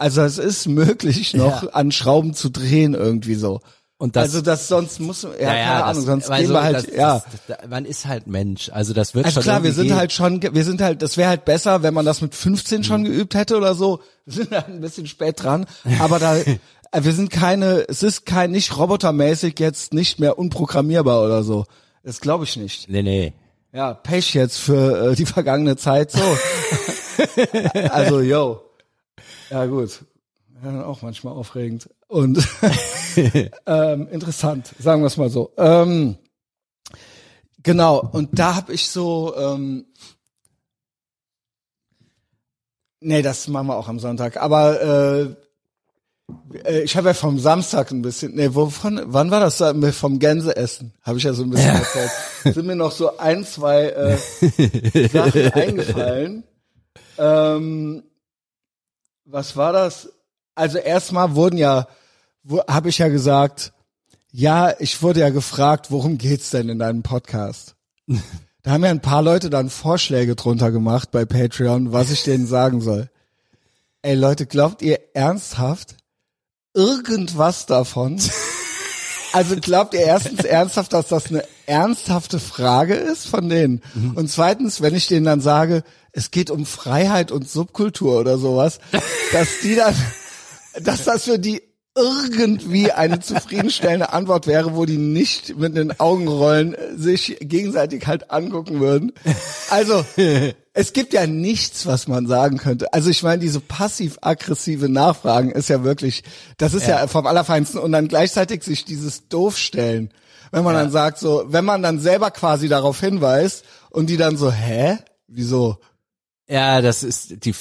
Also 0.00 0.22
es 0.22 0.38
ist 0.38 0.66
möglich 0.66 1.34
noch 1.34 1.62
Ja. 1.64 1.68
an 1.70 1.92
Schrauben 1.92 2.32
zu 2.34 2.48
drehen 2.48 2.94
irgendwie 2.94 3.34
so. 3.34 3.60
Und 3.98 4.16
das, 4.16 4.22
also 4.24 4.40
das 4.40 4.66
sonst 4.66 4.98
muss 4.98 5.22
ja, 5.24 5.28
keine 5.28 5.78
das- 5.78 5.82
Ahnung, 5.90 6.02
sonst 6.06 6.28
weil 6.30 6.42
gehen 6.44 6.52
wir 6.52 6.62
halt 6.62 6.76
das, 6.76 6.86
ja. 6.96 7.22
Das, 7.48 7.58
das, 7.60 7.68
man 7.68 7.84
ist 7.84 8.06
halt 8.06 8.26
Mensch, 8.26 8.70
also 8.72 8.94
das 8.94 9.14
wird 9.14 9.26
Also 9.26 9.34
schon 9.34 9.42
klar, 9.42 9.62
wir 9.62 9.74
sind 9.74 9.88
gehen. 9.88 9.96
halt 9.96 10.10
schon, 10.12 10.40
wir 10.42 10.64
sind 10.64 10.80
halt, 10.80 11.02
das 11.02 11.18
wäre 11.18 11.28
halt 11.28 11.44
besser, 11.44 11.82
wenn 11.82 11.92
man 11.92 12.06
das 12.06 12.22
mit 12.22 12.34
15 12.34 12.82
schon 12.82 13.04
geübt 13.04 13.34
hätte 13.34 13.58
oder 13.58 13.74
so. 13.74 14.00
Wir 14.24 14.34
sind 14.34 14.50
halt 14.52 14.68
ein 14.68 14.80
bisschen 14.80 15.06
spät 15.06 15.42
dran, 15.42 15.66
aber 15.98 16.18
da, 16.18 16.36
äh, 16.36 16.58
wir 17.02 17.12
sind 17.12 17.30
keine, 17.30 17.84
es 17.88 18.02
ist 18.02 18.24
kein, 18.26 18.52
nicht 18.52 18.76
robotermäßig 18.78 19.58
jetzt 19.58 19.92
nicht 19.92 20.18
mehr 20.18 20.38
unprogrammierbar 20.38 21.22
oder 21.24 21.42
so. 21.42 21.66
Das 22.04 22.20
glaube 22.22 22.44
ich 22.44 22.56
nicht. 22.56 22.88
Nee, 22.88 23.02
nee. 23.02 23.32
Ja, 23.74 23.92
Pech 23.92 24.32
jetzt 24.34 24.58
für 24.58 25.10
äh, 25.10 25.14
die 25.14 25.26
vergangene 25.26 25.76
Zeit 25.76 26.10
so. 26.12 26.22
also, 27.90 28.20
yo. 28.20 28.62
Ja, 29.50 29.66
gut. 29.66 30.04
Ja, 30.62 30.84
auch 30.84 31.02
manchmal 31.02 31.34
aufregend. 31.34 31.88
Und 32.06 32.46
ähm, 33.66 34.08
interessant, 34.08 34.74
sagen 34.78 35.02
wir 35.02 35.06
es 35.06 35.16
mal 35.16 35.30
so. 35.30 35.52
Ähm, 35.56 36.16
genau, 37.62 38.00
und 38.00 38.38
da 38.38 38.56
habe 38.56 38.72
ich 38.72 38.88
so, 38.88 39.34
ähm, 39.36 39.86
nee, 43.00 43.22
das 43.22 43.48
machen 43.48 43.68
wir 43.68 43.76
auch 43.76 43.88
am 43.88 43.98
Sonntag, 43.98 44.36
aber 44.36 44.82
äh, 44.82 45.34
äh, 46.64 46.82
ich 46.82 46.96
habe 46.96 47.08
ja 47.08 47.14
vom 47.14 47.38
Samstag 47.38 47.90
ein 47.90 48.02
bisschen, 48.02 48.34
nee, 48.34 48.50
wovon, 48.52 49.00
wann 49.06 49.30
war 49.30 49.40
das? 49.40 49.60
Äh, 49.60 49.92
Vom 49.92 50.18
Gänseessen, 50.18 50.92
habe 51.02 51.18
ich 51.18 51.24
ja 51.24 51.32
so 51.32 51.44
ein 51.44 51.50
bisschen 51.50 51.74
erzählt. 51.74 52.10
Sind 52.54 52.66
mir 52.66 52.76
noch 52.76 52.92
so 52.92 53.16
ein, 53.18 53.44
zwei 53.44 53.86
äh, 53.90 55.08
Sachen 55.08 55.52
eingefallen. 55.52 56.44
Ähm, 57.18 58.02
was 59.30 59.56
war 59.56 59.72
das? 59.72 60.12
Also 60.54 60.78
erstmal 60.78 61.34
wurden 61.34 61.56
ja, 61.56 61.86
wo, 62.42 62.62
habe 62.66 62.88
ich 62.88 62.98
ja 62.98 63.08
gesagt, 63.08 63.72
ja, 64.32 64.72
ich 64.78 65.02
wurde 65.02 65.20
ja 65.20 65.30
gefragt, 65.30 65.90
worum 65.90 66.18
geht's 66.18 66.50
denn 66.50 66.68
in 66.68 66.78
deinem 66.78 67.02
Podcast? 67.02 67.74
Da 68.62 68.72
haben 68.72 68.84
ja 68.84 68.90
ein 68.90 69.00
paar 69.00 69.22
Leute 69.22 69.48
dann 69.48 69.70
Vorschläge 69.70 70.36
drunter 70.36 70.70
gemacht 70.70 71.10
bei 71.12 71.24
Patreon, 71.24 71.92
was 71.92 72.10
ich 72.10 72.24
denen 72.24 72.46
sagen 72.46 72.82
soll. 72.82 73.08
Ey 74.02 74.14
Leute, 74.14 74.44
glaubt 74.44 74.82
ihr 74.82 75.00
ernsthaft, 75.14 75.96
irgendwas 76.74 77.64
davon 77.64 78.20
Also 79.32 79.56
glaubt 79.56 79.94
ihr 79.94 80.00
erstens 80.00 80.44
ernsthaft, 80.44 80.92
dass 80.92 81.08
das 81.08 81.28
eine 81.28 81.44
ernsthafte 81.66 82.38
Frage 82.38 82.94
ist 82.94 83.26
von 83.26 83.48
denen? 83.48 83.82
Mhm. 83.94 84.12
Und 84.16 84.28
zweitens, 84.28 84.80
wenn 84.80 84.94
ich 84.94 85.06
denen 85.06 85.24
dann 85.24 85.40
sage, 85.40 85.84
es 86.12 86.30
geht 86.30 86.50
um 86.50 86.66
Freiheit 86.66 87.30
und 87.30 87.48
Subkultur 87.48 88.18
oder 88.18 88.38
sowas, 88.38 88.80
dass 89.32 89.60
die 89.62 89.76
dann, 89.76 89.94
dass 90.82 91.04
das 91.04 91.24
für 91.24 91.38
die 91.38 91.62
irgendwie 91.96 92.92
eine 92.92 93.20
zufriedenstellende 93.20 94.12
Antwort 94.12 94.46
wäre, 94.46 94.76
wo 94.76 94.86
die 94.86 94.96
nicht 94.96 95.58
mit 95.58 95.76
den 95.76 95.98
Augenrollen 95.98 96.76
sich 96.96 97.36
gegenseitig 97.40 98.06
halt 98.06 98.30
angucken 98.30 98.80
würden. 98.80 99.12
Also, 99.70 100.04
es 100.72 100.92
gibt 100.92 101.12
ja 101.12 101.26
nichts, 101.26 101.86
was 101.86 102.06
man 102.06 102.26
sagen 102.28 102.58
könnte. 102.58 102.92
Also 102.92 103.10
ich 103.10 103.22
meine, 103.22 103.40
diese 103.40 103.60
passiv-aggressive 103.60 104.88
Nachfragen 104.88 105.50
ist 105.50 105.68
ja 105.68 105.82
wirklich, 105.82 106.22
das 106.58 106.74
ist 106.74 106.86
ja, 106.86 107.06
vom 107.08 107.26
Allerfeinsten 107.26 107.80
und 107.80 107.90
dann 107.92 108.08
gleichzeitig 108.08 108.62
sich 108.62 108.84
dieses 108.84 109.28
doof 109.28 109.58
stellen. 109.58 110.10
Wenn 110.52 110.64
man 110.64 110.74
dann 110.74 110.90
sagt 110.90 111.18
so, 111.18 111.44
wenn 111.48 111.64
man 111.64 111.82
dann 111.82 111.98
selber 111.98 112.30
quasi 112.30 112.68
darauf 112.68 113.00
hinweist 113.00 113.64
und 113.90 114.10
die 114.10 114.16
dann 114.16 114.36
so, 114.36 114.50
hä? 114.50 114.98
Wieso? 115.26 115.78
Ja, 116.50 116.80
das 116.82 117.02
ist 117.02 117.44
die 117.44 117.54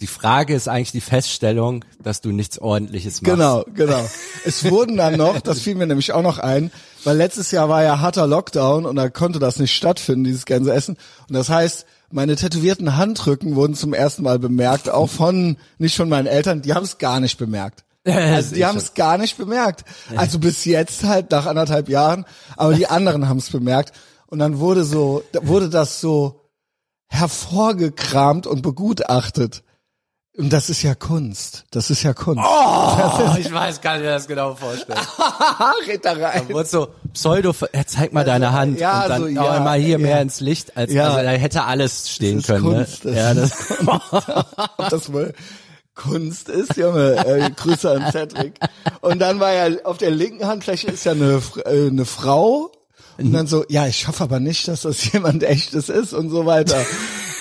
die 0.00 0.08
Frage 0.08 0.54
ist 0.54 0.68
eigentlich 0.68 0.92
die 0.92 1.00
Feststellung, 1.00 1.84
dass 2.02 2.20
du 2.20 2.32
nichts 2.32 2.58
ordentliches 2.58 3.22
machst. 3.22 3.36
Genau, 3.36 3.64
genau. 3.74 4.04
Es 4.44 4.68
wurden 4.68 4.96
dann 4.96 5.16
noch, 5.16 5.40
das 5.40 5.60
fiel 5.60 5.76
mir 5.76 5.86
nämlich 5.86 6.12
auch 6.12 6.22
noch 6.22 6.38
ein, 6.38 6.72
weil 7.04 7.16
letztes 7.16 7.52
Jahr 7.52 7.68
war 7.68 7.84
ja 7.84 8.00
harter 8.00 8.26
Lockdown 8.26 8.86
und 8.86 8.96
da 8.96 9.08
konnte 9.08 9.38
das 9.38 9.58
nicht 9.58 9.74
stattfinden, 9.74 10.24
dieses 10.24 10.46
Gänseessen. 10.46 10.96
Und 11.28 11.34
das 11.34 11.48
heißt, 11.48 11.86
meine 12.10 12.34
tätowierten 12.34 12.96
Handrücken 12.96 13.54
wurden 13.54 13.74
zum 13.74 13.94
ersten 13.94 14.24
Mal 14.24 14.38
bemerkt, 14.38 14.90
auch 14.90 15.08
von, 15.08 15.56
nicht 15.78 15.96
von 15.96 16.08
meinen 16.08 16.26
Eltern, 16.26 16.60
die 16.60 16.74
haben 16.74 16.84
es 16.84 16.98
gar 16.98 17.20
nicht 17.20 17.38
bemerkt. 17.38 17.84
Also 18.06 18.54
die 18.54 18.66
haben 18.66 18.76
es 18.76 18.92
gar 18.92 19.16
nicht 19.16 19.38
bemerkt. 19.38 19.86
Also 20.14 20.38
bis 20.38 20.66
jetzt 20.66 21.04
halt 21.04 21.30
nach 21.30 21.46
anderthalb 21.46 21.88
Jahren, 21.88 22.26
aber 22.54 22.74
die 22.74 22.86
anderen 22.86 23.30
haben 23.30 23.38
es 23.38 23.48
bemerkt. 23.48 23.94
Und 24.26 24.40
dann 24.40 24.58
wurde 24.58 24.84
so, 24.84 25.22
wurde 25.32 25.70
das 25.70 26.02
so 26.02 26.43
hervorgekramt 27.14 28.46
und 28.46 28.62
begutachtet. 28.62 29.62
Und 30.36 30.52
das 30.52 30.68
ist 30.68 30.82
ja 30.82 30.96
Kunst. 30.96 31.64
Das 31.70 31.90
ist 31.90 32.02
ja 32.02 32.12
Kunst. 32.12 32.42
Oh, 32.44 33.36
ich 33.38 33.52
weiß 33.52 33.80
gar 33.80 33.94
nicht, 33.94 34.02
wie 34.02 34.08
das 34.08 34.26
genau 34.26 34.56
vorstellt. 34.56 34.98
Ritterei. 35.86 36.42
Wurde 36.48 36.68
so 36.68 36.88
Pseudo, 37.12 37.54
ja, 37.72 37.86
zeig 37.86 38.12
mal 38.12 38.24
deine 38.24 38.52
Hand 38.52 38.80
ja, 38.80 39.04
und 39.04 39.08
dann 39.10 39.22
so, 39.22 39.28
ja, 39.28 39.56
immer 39.58 39.74
hier 39.74 39.90
ja. 39.90 39.98
mehr 39.98 40.20
ins 40.20 40.40
Licht, 40.40 40.76
als 40.76 40.92
Ja. 40.92 41.10
also 41.10 41.22
da 41.22 41.30
hätte 41.30 41.62
alles 41.64 42.10
stehen 42.10 42.38
ist 42.38 42.46
können. 42.46 42.64
Kunst, 42.64 43.04
ne? 43.04 43.12
das 43.12 43.36
ja, 43.36 43.42
ist 43.42 43.70
das, 43.70 44.46
Ob 44.76 44.88
das 44.88 45.08
mal 45.08 45.32
Kunst 45.94 46.48
ist, 46.48 46.76
Junge. 46.76 47.24
Äh, 47.24 47.50
Grüße 47.50 47.88
an 47.88 48.10
Cedric. 48.10 48.58
Und 49.00 49.20
dann 49.20 49.38
war 49.38 49.52
ja 49.52 49.84
auf 49.84 49.98
der 49.98 50.10
linken 50.10 50.46
Handfläche 50.46 50.88
ist 50.88 51.04
ja 51.04 51.12
eine, 51.12 51.40
äh, 51.64 51.86
eine 51.86 52.04
Frau. 52.04 52.72
Und 53.18 53.32
dann 53.32 53.46
so, 53.46 53.64
ja, 53.68 53.86
ich 53.86 54.08
hoffe 54.08 54.24
aber 54.24 54.40
nicht, 54.40 54.68
dass 54.68 54.82
das 54.82 55.12
jemand 55.12 55.42
echtes 55.42 55.88
ist 55.88 56.12
und 56.12 56.30
so 56.30 56.46
weiter. 56.46 56.84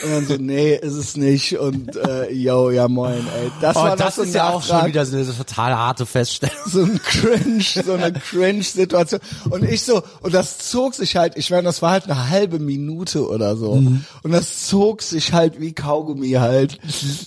Und 0.03 0.11
dann 0.11 0.27
so, 0.27 0.35
nee, 0.35 0.75
ist 0.75 0.93
es 0.93 1.15
nicht. 1.15 1.57
Und 1.57 1.95
äh, 1.95 2.31
yo, 2.31 2.69
ja 2.69 2.87
moin, 2.87 3.25
ey. 3.39 3.51
Das 3.61 3.75
oh, 3.75 3.83
war 3.83 3.95
das 3.95 4.19
ein 4.19 4.27
ist 4.27 4.35
ja 4.35 4.49
auch 4.49 4.61
schon 4.61 4.85
wieder 4.85 5.05
so 5.05 5.17
eine 5.17 5.37
total 5.37 5.75
harte 5.75 6.05
Feststellung. 6.05 6.55
so 6.65 6.81
ein 6.81 7.01
Cringe, 7.01 7.63
so 7.63 7.93
eine 7.93 8.11
Cringe-Situation. 8.11 9.21
Und 9.49 9.63
ich 9.63 9.83
so, 9.83 10.03
und 10.21 10.33
das 10.33 10.57
zog 10.69 10.93
sich 10.93 11.15
halt, 11.15 11.37
ich 11.37 11.49
meine, 11.49 11.63
das 11.63 11.81
war 11.81 11.91
halt 11.91 12.05
eine 12.05 12.29
halbe 12.29 12.59
Minute 12.59 13.27
oder 13.27 13.55
so. 13.55 13.71
Und 13.71 14.05
das 14.23 14.67
zog 14.67 15.01
sich 15.01 15.33
halt 15.33 15.59
wie 15.59 15.73
Kaugummi 15.73 16.31
halt. 16.31 16.79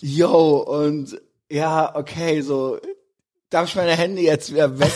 Yo, 0.02 0.58
und 0.58 1.18
ja, 1.50 1.94
okay, 1.94 2.42
so, 2.42 2.78
darf 3.50 3.68
ich 3.68 3.76
meine 3.76 3.92
Hände 3.96 4.20
jetzt 4.22 4.52
wieder 4.52 4.78
weg? 4.78 4.92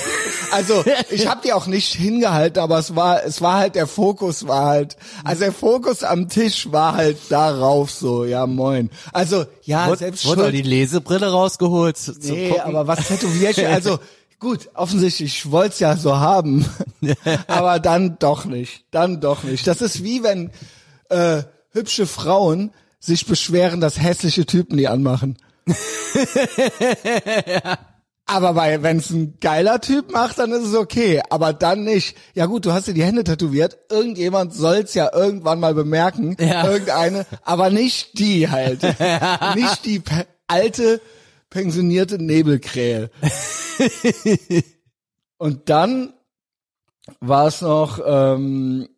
Also, 0.53 0.83
ich 1.11 1.29
habe 1.29 1.41
die 1.45 1.53
auch 1.53 1.67
nicht 1.67 1.95
hingehalten, 1.95 2.61
aber 2.61 2.79
es 2.79 2.97
war, 2.97 3.25
es 3.25 3.41
war 3.41 3.59
halt, 3.59 3.77
der 3.77 3.87
Fokus 3.87 4.49
war 4.49 4.67
halt, 4.67 4.97
also 5.25 5.41
der 5.45 5.53
Fokus 5.53 6.03
am 6.03 6.29
Tisch 6.29 6.73
war 6.73 6.95
halt 6.97 7.19
darauf 7.29 7.91
so, 7.93 8.25
ja 8.25 8.47
moin. 8.47 8.91
Also, 9.13 9.45
ja, 9.63 9.87
Wurde, 9.87 9.99
selbst 9.99 10.27
wurde 10.27 10.43
schuld- 10.43 10.55
die 10.55 10.63
Lesebrille 10.63 11.31
rausgeholt? 11.31 11.97
zu- 11.97 12.13
Nee, 12.21 12.49
gucken? 12.51 12.65
aber 12.65 12.87
was 12.89 13.07
tätowiere 13.07 13.53
ich? 13.53 13.65
Also 13.67 14.01
gut, 14.41 14.69
offensichtlich, 14.75 15.37
ich 15.37 15.51
wollte 15.53 15.75
es 15.75 15.79
ja 15.79 15.97
so 15.97 16.17
haben, 16.19 16.67
aber 17.47 17.79
dann 17.79 18.19
doch 18.19 18.45
nicht. 18.47 18.85
Dann 18.91 19.21
doch 19.21 19.45
nicht. 19.45 19.67
Das 19.69 19.81
ist 19.83 20.03
wie 20.03 20.23
wenn 20.25 20.51
äh, 21.11 21.45
hübsche 21.73 22.07
Frauen 22.07 22.73
sich 22.99 23.25
beschweren, 23.27 23.81
dass 23.81 24.01
hässliche 24.01 24.45
Typen 24.47 24.77
die 24.77 24.89
anmachen. 24.89 25.39
Aber 28.33 28.55
bei, 28.55 28.81
wenn 28.85 28.99
es 28.99 29.11
ein 29.11 29.39
geiler 29.41 29.81
Typ 29.81 30.13
macht, 30.13 30.39
dann 30.39 30.53
ist 30.53 30.65
es 30.65 30.77
okay. 30.77 31.21
Aber 31.31 31.53
dann 31.53 31.83
nicht. 31.83 32.17
Ja 32.35 32.47
gut, 32.47 32.65
du 32.65 32.73
hast 32.73 32.87
dir 32.87 32.95
die 32.95 33.03
Hände 33.03 33.25
tätowiert. 33.25 33.77
Irgendjemand 33.91 34.55
soll's 34.55 34.95
ja 34.95 35.11
irgendwann 35.13 35.59
mal 35.59 35.75
bemerken. 35.75 36.37
Ja. 36.39 36.71
Irgendeine. 36.71 37.27
Aber 37.43 37.71
nicht 37.71 38.21
die 38.21 38.49
halt. 38.49 38.83
Nicht 39.57 39.85
die 39.85 39.99
pe 39.99 40.27
alte, 40.47 41.01
pensionierte 41.49 42.23
Nebelkrähe. 42.23 43.11
Und 45.39 45.69
dann 45.69 46.13
war 47.19 47.49
es 47.49 47.63
noch, 47.63 48.01
ähm, 48.05 48.89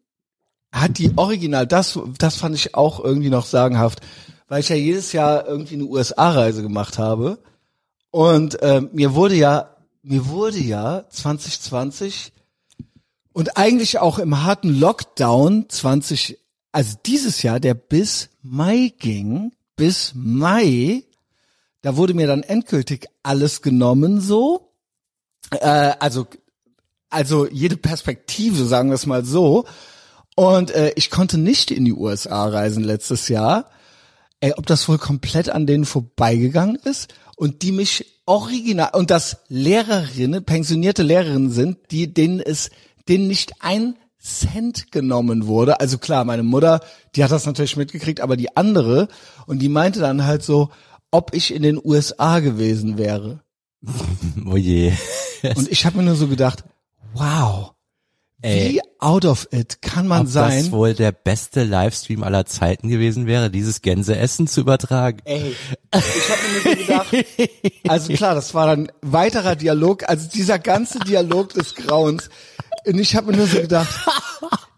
hat 0.72 0.98
die 0.98 1.12
Original, 1.16 1.66
das, 1.66 1.98
das 2.18 2.36
fand 2.36 2.54
ich 2.54 2.74
auch 2.74 3.02
irgendwie 3.02 3.30
noch 3.30 3.46
sagenhaft, 3.46 4.00
weil 4.48 4.60
ich 4.60 4.68
ja 4.68 4.76
jedes 4.76 5.12
Jahr 5.12 5.46
irgendwie 5.46 5.74
eine 5.74 5.84
USA-Reise 5.84 6.62
gemacht 6.62 6.98
habe. 6.98 7.38
Und 8.12 8.58
ähm, 8.60 8.90
mir 8.92 9.14
wurde 9.14 9.34
ja, 9.34 9.74
mir 10.02 10.28
wurde 10.28 10.58
ja 10.58 11.04
2020 11.08 12.32
und 13.32 13.56
eigentlich 13.56 13.98
auch 13.98 14.18
im 14.18 14.42
harten 14.42 14.68
Lockdown 14.68 15.64
20, 15.68 16.38
also 16.72 16.96
dieses 17.06 17.42
Jahr, 17.42 17.58
der 17.58 17.72
bis 17.72 18.28
Mai 18.42 18.92
ging, 18.98 19.52
bis 19.76 20.12
Mai, 20.14 21.04
da 21.80 21.96
wurde 21.96 22.12
mir 22.12 22.26
dann 22.26 22.42
endgültig 22.42 23.06
alles 23.22 23.62
genommen 23.62 24.20
so. 24.20 24.74
Äh, 25.50 25.94
also, 25.98 26.26
also 27.08 27.48
jede 27.48 27.78
Perspektive, 27.78 28.66
sagen 28.66 28.90
wir 28.90 28.96
es 28.96 29.06
mal 29.06 29.24
so. 29.24 29.64
Und 30.36 30.70
äh, 30.70 30.92
ich 30.96 31.10
konnte 31.10 31.38
nicht 31.38 31.70
in 31.70 31.86
die 31.86 31.94
USA 31.94 32.46
reisen 32.46 32.84
letztes 32.84 33.28
Jahr. 33.28 33.70
Ey, 34.40 34.52
ob 34.52 34.66
das 34.66 34.86
wohl 34.86 34.98
komplett 34.98 35.48
an 35.48 35.66
denen 35.66 35.86
vorbeigegangen 35.86 36.76
ist 36.76 37.14
und 37.42 37.62
die 37.62 37.72
mich 37.72 38.20
original 38.24 38.90
und 38.92 39.10
das 39.10 39.38
Lehrerinnen, 39.48 40.44
pensionierte 40.44 41.02
Lehrerinnen 41.02 41.50
sind, 41.50 41.76
die 41.90 42.14
denen 42.14 42.38
es 42.38 42.70
denen 43.08 43.26
nicht 43.26 43.54
ein 43.58 43.96
Cent 44.20 44.92
genommen 44.92 45.48
wurde. 45.48 45.80
Also 45.80 45.98
klar, 45.98 46.24
meine 46.24 46.44
Mutter, 46.44 46.78
die 47.16 47.24
hat 47.24 47.32
das 47.32 47.44
natürlich 47.44 47.76
mitgekriegt, 47.76 48.20
aber 48.20 48.36
die 48.36 48.56
andere 48.56 49.08
und 49.48 49.58
die 49.58 49.68
meinte 49.68 49.98
dann 49.98 50.24
halt 50.24 50.44
so, 50.44 50.70
ob 51.10 51.34
ich 51.34 51.52
in 51.52 51.64
den 51.64 51.80
USA 51.84 52.38
gewesen 52.38 52.96
wäre. 52.96 53.40
Oh 54.46 54.56
je. 54.56 54.92
Und 55.56 55.68
ich 55.68 55.84
habe 55.84 55.96
mir 55.96 56.04
nur 56.04 56.14
so 56.14 56.28
gedacht, 56.28 56.62
wow, 57.14 57.72
Ey. 58.40 58.74
wie 58.74 58.80
out 59.02 59.24
of 59.24 59.48
it 59.50 59.82
kann 59.82 60.06
man 60.06 60.22
Ob 60.22 60.28
sein? 60.28 60.64
das 60.64 60.72
wohl 60.72 60.94
der 60.94 61.12
beste 61.12 61.64
Livestream 61.64 62.22
aller 62.22 62.46
Zeiten 62.46 62.88
gewesen 62.88 63.26
wäre, 63.26 63.50
dieses 63.50 63.82
Gänseessen 63.82 64.46
zu 64.46 64.60
übertragen? 64.60 65.18
Ey, 65.24 65.54
ich 65.92 66.30
habe 66.30 66.40
mir 66.42 66.52
nur 66.52 66.62
so 66.62 66.80
gedacht, 66.80 67.26
also 67.88 68.12
klar, 68.12 68.34
das 68.34 68.54
war 68.54 68.66
dann 68.66 68.90
weiterer 69.02 69.56
Dialog, 69.56 70.08
also 70.08 70.28
dieser 70.28 70.58
ganze 70.58 71.00
Dialog 71.00 71.52
des 71.52 71.74
Grauens. 71.74 72.30
Und 72.86 72.98
ich 72.98 73.16
habe 73.16 73.32
mir 73.32 73.38
nur 73.38 73.46
so 73.46 73.60
gedacht, 73.60 74.06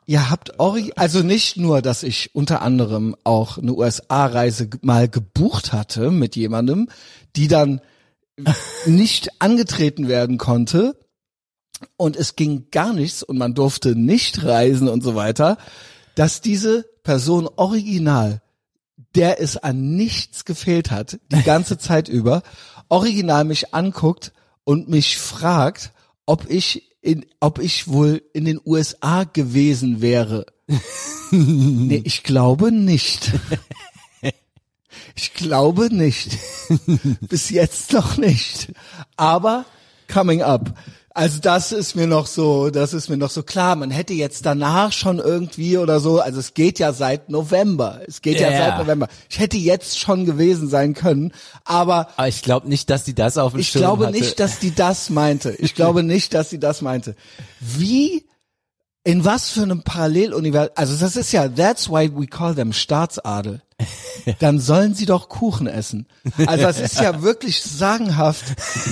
ihr 0.07 0.31
habt 0.31 0.59
Ori, 0.59 0.93
also 0.97 1.23
nicht 1.23 1.57
nur, 1.57 1.83
dass 1.83 2.03
ich 2.03 2.35
unter 2.35 2.63
anderem 2.63 3.15
auch 3.25 3.59
eine 3.59 3.73
USA-Reise 3.73 4.71
mal 4.83 5.09
gebucht 5.09 5.73
hatte 5.73 6.11
mit 6.11 6.35
jemandem, 6.37 6.89
die 7.37 7.49
dann 7.49 7.81
nicht 8.87 9.31
angetreten 9.41 10.09
werden 10.09 10.39
konnte 10.39 10.97
und 11.97 12.17
es 12.17 12.37
ging 12.37 12.67
gar 12.71 12.93
nichts 12.93 13.23
und 13.23 13.39
man 13.39 13.55
durfte 13.55 13.97
nicht 13.97 14.45
reisen 14.45 14.89
und 14.89 15.03
so 15.03 15.15
weiter, 15.15 15.59
dass 16.15 16.41
diese 16.41 16.87
Person 17.03 17.49
original 17.57 18.41
der 19.15 19.41
es 19.41 19.57
an 19.57 19.97
nichts 19.97 20.45
gefehlt 20.45 20.91
hat, 20.91 21.19
die 21.31 21.43
ganze 21.43 21.79
Zeit 21.79 22.09
über, 22.09 22.43
original 22.89 23.45
mich 23.45 23.75
anguckt 23.75 24.33
und 24.65 24.89
mich 24.89 25.19
fragt, 25.19 25.93
ob 26.27 26.51
ich 26.51 26.97
in, 27.01 27.27
ob 27.41 27.59
ich 27.59 27.89
wohl 27.89 28.23
in 28.33 28.45
den 28.45 28.61
USA 28.65 29.25
gewesen 29.25 30.01
wäre. 30.01 30.47
nee, 31.31 32.03
ich 32.05 32.23
glaube 32.23 32.73
nicht. 32.73 33.33
Ich 35.17 35.35
glaube 35.35 35.95
nicht. 35.95 36.39
Bis 37.21 37.51
jetzt 37.51 37.93
noch 37.93 38.17
nicht. 38.17 38.73
Aber 39.17 39.65
coming 40.13 40.43
up. 40.43 40.77
Also 41.17 41.39
das 41.41 41.71
ist 41.71 41.95
mir 41.95 42.09
noch 42.09 42.27
so, 42.27 42.71
das 42.71 42.93
ist 42.93 43.09
mir 43.09 43.17
noch 43.17 43.31
so 43.31 43.45
klar. 43.45 43.77
Man 43.77 43.93
hätte 43.93 44.13
jetzt 44.15 44.45
danach 44.45 44.91
schon 44.93 45.21
irgendwie 45.21 45.79
oder 45.79 46.01
so, 46.01 46.19
also 46.19 46.41
es 46.41 46.55
geht 46.55 46.81
ja 46.81 46.93
seit 46.93 47.29
November. 47.31 48.01
Es 48.09 48.21
geht 48.21 48.41
ja, 48.41 48.51
Ja. 48.51 48.59
seit 48.59 48.79
November. 48.81 49.07
Ich 49.31 49.39
hätte 49.39 49.57
jetzt 49.57 49.97
schon 49.97 50.27
gewesen 50.27 50.69
sein 50.69 50.93
können, 50.93 51.33
aber 51.65 52.09
Aber 52.17 52.27
ich 52.27 52.43
glaube 52.43 52.69
nicht, 52.69 52.91
dass 52.91 53.05
die 53.05 53.15
das 53.15 53.39
auf 53.39 53.53
dem 53.53 53.61
ich 53.61 53.69
Schirm 53.69 53.83
glaube 53.83 54.07
hatte. 54.09 54.19
nicht, 54.19 54.41
dass 54.41 54.59
die 54.59 54.75
das 54.75 55.09
meinte. 55.09 55.53
Ich 55.53 55.77
glaube 55.77 56.03
nicht, 56.03 56.35
dass 56.35 56.51
sie 56.51 56.59
das 56.59 56.83
meinte. 56.83 57.15
Wie, 57.61 58.25
in 59.05 59.25
was 59.25 59.51
für 59.51 59.63
einem 59.63 59.83
Paralleluniversum, 59.83 60.73
also 60.75 60.97
das 60.97 61.17
ist 61.17 61.31
ja, 61.33 61.47
that's 61.47 61.91
why 61.91 62.11
we 62.15 62.27
call 62.27 62.55
them 62.55 62.73
Staatsadel. 62.73 63.61
Dann 64.39 64.61
sollen 64.61 64.95
sie 64.95 65.05
doch 65.05 65.29
Kuchen 65.29 65.67
essen. 65.67 66.07
Also 66.47 66.65
das 66.65 66.81
ist 66.81 67.01
ja 67.01 67.23
wirklich 67.23 67.63
sagenhaft. 67.63 68.45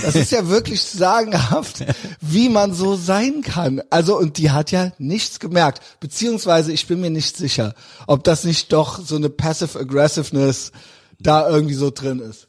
Das 0.03 0.15
ist 0.15 0.33
ja 0.33 0.49
wirklich 0.49 0.83
sagenhaft, 0.83 1.85
wie 2.21 2.51
man 2.51 2.75
so 2.75 2.97
sein 2.97 3.41
kann. 3.43 3.81
Also 3.89 4.19
und 4.19 4.37
die 4.37 4.51
hat 4.51 4.71
ja 4.71 4.93
nichts 4.99 5.41
gemerkt. 5.41 5.81
Beziehungsweise 6.01 6.73
ich 6.73 6.87
bin 6.87 7.01
mir 7.01 7.11
nicht 7.11 7.37
sicher, 7.37 7.75
ob 8.07 8.25
das 8.25 8.45
nicht 8.45 8.73
doch 8.73 9.01
so 9.01 9.17
eine 9.17 9.31
Passive 9.31 9.79
Aggressiveness 9.79 10.73
da 11.19 11.49
irgendwie 11.49 11.75
so 11.75 11.91
drin 11.91 12.19
ist. 12.19 12.49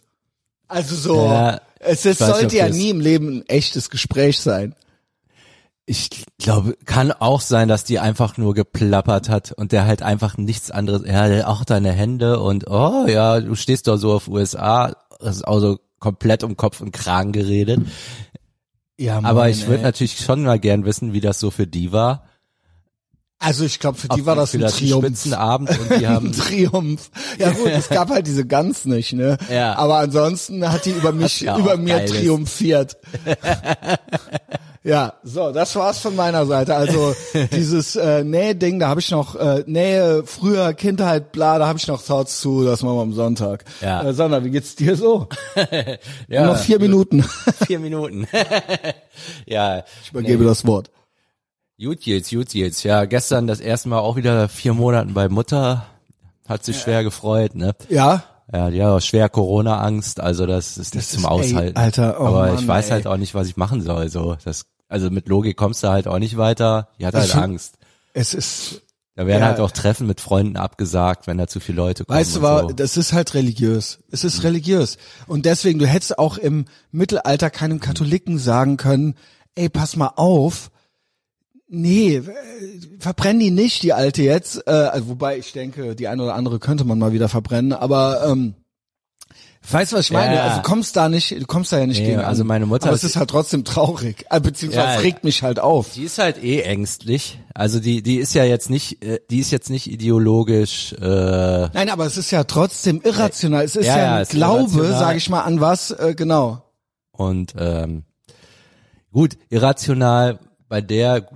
Also 0.67 0.96
so, 0.96 1.25
Ja, 1.27 1.62
es 1.79 2.03
nicht, 2.03 2.17
sollte 2.17 2.58
ja 2.58 2.67
nie 2.67 2.89
im 2.89 3.00
Leben 3.00 3.38
ein 3.38 3.48
echtes 3.48 3.89
Gespräch 3.89 4.39
sein. 4.39 4.75
Ich 5.85 6.09
glaube, 6.37 6.77
kann 6.85 7.11
auch 7.11 7.41
sein, 7.41 7.67
dass 7.67 7.83
die 7.83 7.99
einfach 7.99 8.37
nur 8.37 8.53
geplappert 8.53 9.27
hat 9.27 9.51
und 9.51 9.73
der 9.73 9.85
halt 9.85 10.01
einfach 10.01 10.37
nichts 10.37 10.71
anderes, 10.71 11.03
ja, 11.05 11.45
auch 11.47 11.65
deine 11.65 11.91
Hände 11.91 12.39
und 12.39 12.69
oh 12.69 13.05
ja, 13.07 13.41
du 13.41 13.53
stehst 13.55 13.87
doch 13.87 13.97
so 13.97 14.13
auf 14.13 14.29
USA, 14.29 14.95
das 15.19 15.37
ist 15.37 15.47
auch 15.47 15.59
so 15.59 15.79
komplett 15.99 16.43
um 16.45 16.55
Kopf 16.55 16.79
und 16.79 16.91
Kragen 16.93 17.33
geredet. 17.33 17.81
Ja, 18.97 19.19
Aber 19.23 19.49
ich 19.49 19.67
würde 19.67 19.83
natürlich 19.83 20.19
schon 20.19 20.43
mal 20.43 20.57
gern 20.59 20.85
wissen, 20.85 21.11
wie 21.11 21.19
das 21.21 21.39
so 21.41 21.51
für 21.51 21.67
die 21.67 21.91
war. 21.91 22.23
also 23.39 23.65
ich 23.65 23.79
glaube, 23.79 23.97
für 23.97 24.07
die 24.07 24.21
Auf- 24.21 24.25
war 24.25 24.35
das 24.37 24.53
ein 24.53 24.61
Triumph. 24.61 25.03
Spitzenabend 25.05 25.69
und 25.71 25.89
die 25.89 25.93
Ein 26.07 26.13
haben 26.13 26.31
Triumph. 26.31 27.11
Ja 27.39 27.49
gut, 27.51 27.67
es 27.67 27.89
gab 27.89 28.09
halt 28.09 28.25
diese 28.27 28.45
Gans 28.45 28.85
nicht, 28.85 29.11
ne? 29.13 29.37
Ja. 29.51 29.75
Aber 29.75 29.97
ansonsten 29.97 30.65
hat 30.71 30.85
die 30.85 30.91
über 30.91 31.11
mich, 31.11 31.41
ja 31.41 31.57
über 31.57 31.75
mir 31.75 32.05
triumphiert. 32.05 32.95
ja, 34.83 35.13
so, 35.23 35.51
das 35.51 35.75
war's 35.75 35.99
von 35.99 36.15
meiner 36.15 36.45
Seite. 36.45 36.75
Also 36.75 37.15
dieses 37.51 37.95
äh, 37.95 38.23
Nähe-Ding, 38.23 38.79
da 38.79 38.89
habe 38.89 38.99
ich 38.99 39.09
noch 39.11 39.35
äh, 39.35 39.63
Nähe, 39.65 40.23
früher 40.25 40.73
Kindheit, 40.73 41.31
bla, 41.31 41.57
da 41.59 41.67
habe 41.67 41.77
ich 41.79 41.87
noch 41.87 42.01
Thoughts 42.03 42.41
zu, 42.41 42.63
das 42.65 42.83
machen 42.83 42.95
wir 42.97 43.01
am 43.01 43.13
Sonntag. 43.13 43.63
Ja. 43.81 44.03
Äh, 44.03 44.13
Sandra, 44.13 44.43
wie 44.43 44.49
geht's 44.51 44.75
dir 44.75 44.95
so? 44.95 45.27
ja, 46.27 46.45
noch 46.45 46.57
vier 46.57 46.79
Minuten. 46.79 47.23
vier 47.65 47.79
Minuten. 47.79 48.27
ja, 49.45 49.83
Ich 50.03 50.11
übergebe 50.11 50.43
das 50.43 50.65
Wort. 50.65 50.91
gut 51.79 52.01
geht's, 52.01 52.29
gut 52.29 52.49
geht's. 52.49 52.83
Ja, 52.83 53.05
gestern 53.05 53.47
das 53.47 53.59
erste 53.59 53.89
Mal 53.89 53.99
auch 53.99 54.15
wieder 54.15 54.49
vier 54.49 54.73
Monaten 54.73 55.13
bei 55.13 55.29
Mutter. 55.29 55.85
Hat 56.47 56.65
sich 56.65 56.77
schwer 56.79 57.03
gefreut, 57.05 57.55
ne? 57.55 57.73
Ja? 57.89 58.23
Ja, 58.51 58.69
die 58.69 58.83
hat 58.83 58.89
auch 58.91 58.99
schwer 58.99 59.29
Corona-Angst, 59.29 60.19
also 60.19 60.45
das 60.45 60.77
ist 60.77 60.93
nicht 60.93 61.07
Das 61.07 61.13
zum 61.13 61.23
ist- 61.23 61.29
ey, 61.51 61.53
Aushalten. 61.55 61.77
Alter, 61.77 62.17
oh 62.19 62.25
Aber 62.25 62.47
Mann, 62.47 62.55
ich 62.59 62.67
weiß 62.67 62.85
ey. 62.87 62.91
halt 62.91 63.07
auch 63.07 63.15
nicht, 63.17 63.33
was 63.33 63.47
ich 63.47 63.55
machen 63.55 63.81
soll. 63.81 64.09
So, 64.09 64.35
das, 64.43 64.65
also 64.93 65.09
mit 65.09 65.27
Logik 65.27 65.57
kommst 65.57 65.83
du 65.83 65.89
halt 65.89 66.07
auch 66.07 66.19
nicht 66.19 66.38
weiter. 66.38 66.89
Die 67.00 67.05
hat 67.05 67.15
halt 67.15 67.23
Also- 67.25 67.39
Angst. 67.39 67.77
Es 68.13 68.33
ist, 68.33 68.81
Da 69.15 69.27
werden 69.27 69.41
Ja. 69.41 69.47
halt 69.50 69.59
auch 69.59 69.69
Treffen 69.69 70.07
mit 70.07 70.19
Freunden 70.21 70.57
abgesagt, 70.57 71.27
wenn 71.27 71.38
da 71.38 71.45
zu 71.45 71.59
viele 71.59 71.75
Leute 71.77 72.03
kommen. 72.03 72.17
Weißt 72.17 72.35
du, 72.38 72.41
war, 72.41 72.62
so. 72.62 72.69
Mhm. 72.69 72.75
das 72.77 72.97
ist 72.97 73.13
halt 73.13 73.35
religiös. 73.35 74.00
Es 74.09 74.23
ist 74.23 74.41
religiös. 74.43 74.97
Und 75.27 75.45
deswegen, 75.45 75.77
du 75.77 75.85
hättest 75.85 76.17
auch 76.17 76.38
im 76.39 76.65
Mittelalter 76.91 77.51
keinem 77.51 77.79
Katholiken 77.79 78.39
sagen 78.39 78.75
können, 78.77 79.13
ey, 79.53 79.69
pass 79.69 79.95
mal 79.95 80.13
auf, 80.15 80.71
nee, 81.67 82.15
äh, 82.15 82.23
verbrenn 83.00 83.39
die 83.39 83.51
nicht, 83.51 83.83
die 83.83 83.93
alte 83.93 84.23
jetzt. 84.23 84.65
Äh, 84.67 84.71
also, 84.71 85.09
wobei 85.09 85.38
ich 85.38 85.51
denke, 85.53 85.95
die 85.95 86.07
eine 86.07 86.23
oder 86.23 86.33
andere 86.35 86.57
könnte 86.59 86.83
man 86.83 86.97
mal 86.97 87.13
wieder 87.13 87.29
verbrennen, 87.29 87.73
aber 87.73 88.25
ähm, 88.27 88.55
weißt 89.72 89.91
du, 89.91 89.98
was 89.98 90.05
ich 90.05 90.12
meine? 90.12 90.36
Ja. 90.36 90.43
Also 90.43 90.58
du 90.58 90.62
kommst 90.63 90.96
da 90.96 91.10
nicht, 91.10 91.32
du 91.32 91.46
kommst 91.46 91.72
da 91.72 91.79
ja 91.79 91.86
nicht 91.88 92.00
Nee, 92.00 92.08
gegen 92.08 92.20
also 92.20 92.43
meine 92.43 92.65
Mutter 92.65 92.88
Aber 92.88 92.96
ist- 92.96 93.03
es 93.03 93.12
ist 93.12 93.15
halt 93.15 93.29
trotzdem 93.29 93.63
traurig. 93.63 94.25
Äh, 94.29 94.39
beziehungsweise 94.41 94.96
Ja, 94.96 95.00
regt 95.00 95.24
mich 95.24 95.41
halt 95.43 95.60
auf. 95.60 95.93
Die 95.93 96.03
ist 96.03 96.17
halt 96.17 96.43
eh 96.43 96.62
ängstlich. 96.62 97.39
Also 97.53 97.79
die, 97.79 98.01
die 98.03 98.17
ist 98.17 98.34
ja 98.34 98.43
jetzt 98.43 98.69
nicht, 98.69 99.04
äh, 99.04 99.19
die 99.30 99.39
ist 99.39 99.52
jetzt 99.52 99.69
nicht 99.69 99.89
ideologisch. 99.91 100.93
Äh, 100.93 101.02
Nein, 101.73 101.89
aber 101.89 102.06
es 102.06 102.17
ist 102.17 102.32
ja 102.32 102.43
trotzdem 102.43 103.02
irrational. 103.04 103.63
Es 103.63 103.76
ist 103.76 103.86
Ja, 103.86 103.97
ja, 103.97 104.15
ein 104.17 104.26
Glaube, 104.26 104.86
sage 104.88 105.17
ich 105.17 105.30
mal, 105.30 105.41
an 105.41 105.62
was, 105.62 105.91
äh, 105.91 106.13
genau. 106.15 106.62
Und 107.12 107.54
ähm, 107.58 108.04
gut, 109.12 109.38
irrational 109.49 110.39
bei 110.67 110.82
der, 110.82 111.28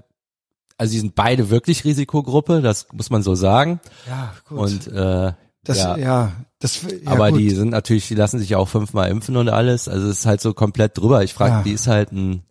also 0.77 0.91
die 0.91 0.99
sind 0.99 1.15
beide 1.15 1.49
wirklich 1.49 1.85
Risikogruppe, 1.85 2.61
das 2.61 2.87
muss 2.91 3.09
man 3.09 3.21
so 3.23 3.35
sagen. 3.35 3.79
Ja, 4.07 4.33
gut. 4.49 4.57
Und 4.59 4.87
äh, 4.87 5.33
Das, 5.67 5.77
ja, 5.77 5.97
ja, 5.97 6.31
das, 6.59 6.81
ja, 6.83 6.89
aber 7.11 7.29
gut. 7.31 7.39
die 7.39 7.49
sind 7.51 7.69
natürlich, 7.69 8.07
die 8.07 8.15
lassen 8.15 8.39
sich 8.39 8.55
auch 8.55 8.67
fünfmal 8.67 9.09
impfen 9.09 9.35
und 9.37 9.49
alles. 9.49 9.87
Also 9.87 10.07
es 10.09 10.19
ist 10.19 10.25
halt 10.25 10.41
so 10.41 10.53
komplett 10.53 10.97
drüber. 10.97 11.23
Ich 11.23 11.33
frage, 11.33 11.51
Ja. 11.55 11.63
die 11.63 11.73
ist 11.73 11.87
halt 11.87 12.11
ein 12.11 12.43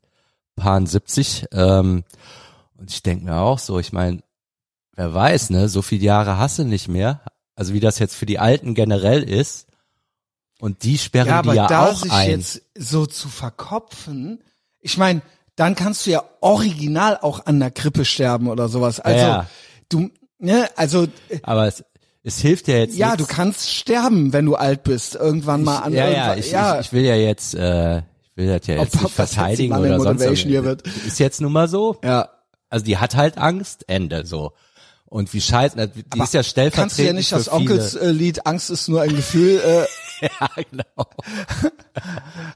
Paar 0.54 0.84
70. 0.86 1.46
Ähm, 1.52 2.04
und 2.76 2.90
ich 2.90 3.02
denke 3.02 3.24
mir 3.24 3.36
auch 3.36 3.58
so, 3.58 3.78
ich 3.78 3.92
meine, 3.92 4.20
wer 4.94 5.12
weiß, 5.12 5.50
ne, 5.50 5.68
so 5.68 5.82
viele 5.82 6.04
Jahre 6.04 6.38
hast 6.38 6.58
du 6.58 6.64
nicht 6.64 6.88
mehr. 6.88 7.20
Also 7.54 7.72
wie 7.72 7.80
das 7.80 7.98
jetzt 7.98 8.14
für 8.14 8.26
die 8.26 8.38
Alten 8.38 8.74
generell 8.74 9.22
ist. 9.22 9.66
Und 10.60 10.82
die 10.84 10.98
sperren 10.98 11.28
ja, 11.28 11.38
aber 11.38 11.50
die 11.52 11.56
ja 11.56 11.66
da 11.66 11.86
auch 11.90 11.96
sich 12.02 12.12
ein. 12.12 12.30
jetzt 12.30 12.62
so 12.78 13.06
zu 13.06 13.28
verkopfen, 13.28 14.42
ich 14.80 14.96
meine, 14.98 15.20
dann 15.56 15.74
kannst 15.74 16.06
du 16.06 16.10
ja 16.10 16.22
original 16.40 17.18
auch 17.20 17.46
an 17.46 17.60
der 17.60 17.70
Grippe 17.70 18.04
sterben 18.04 18.48
oder 18.48 18.68
sowas. 18.68 19.00
Also 19.00 19.26
Ja. 19.26 19.46
du, 19.88 20.10
ne, 20.38 20.68
also 20.76 21.04
äh, 21.28 21.40
aber 21.42 21.66
es, 21.66 21.82
es 22.26 22.40
hilft 22.40 22.66
ja 22.66 22.78
jetzt 22.78 22.96
ja, 22.96 23.12
nichts. 23.12 23.24
du 23.28 23.32
kannst 23.32 23.72
sterben, 23.72 24.32
wenn 24.32 24.46
du 24.46 24.56
alt 24.56 24.82
bist, 24.82 25.14
irgendwann 25.14 25.62
mal 25.62 25.78
an 25.78 25.92
ja, 25.92 26.08
ja, 26.08 26.34
ich, 26.34 26.50
ja. 26.50 26.80
Ich, 26.80 26.86
ich 26.86 26.92
will 26.92 27.04
ja 27.04 27.14
jetzt, 27.14 27.54
äh, 27.54 27.98
ich 27.98 28.04
will 28.34 28.48
das 28.48 28.66
ja 28.66 28.74
jetzt 28.74 28.96
ob 28.96 29.02
nicht 29.02 29.18
das 29.18 29.30
jetzt 29.30 29.34
verteidigen 29.34 29.72
Money 29.72 29.94
oder 29.94 30.18
sonst 30.18 30.48
wird. 30.48 30.82
Ist 31.06 31.20
jetzt 31.20 31.40
nun 31.40 31.52
mal 31.52 31.68
so. 31.68 31.98
ja. 32.02 32.28
Also 32.68 32.84
die 32.84 32.98
hat 32.98 33.14
halt 33.14 33.38
Angst, 33.38 33.84
Ende 33.86 34.26
so. 34.26 34.52
Und 35.04 35.32
wie 35.32 35.40
scheiße, 35.40 35.76
die 35.86 36.20
ist 36.20 36.34
ja 36.34 36.42
stellvertretend 36.42 36.74
Kannst 36.74 36.98
du 36.98 37.02
ja 37.04 37.12
nicht 37.12 37.30
das 37.30 37.50
Onkels 37.50 37.96
viele. 37.96 38.28
äh, 38.28 38.32
Angst 38.44 38.70
ist 38.70 38.88
nur 38.88 39.02
ein 39.02 39.14
Gefühl 39.14 39.60
äh, 39.64 39.86
Ja, 40.20 40.48
genau. 40.68 41.08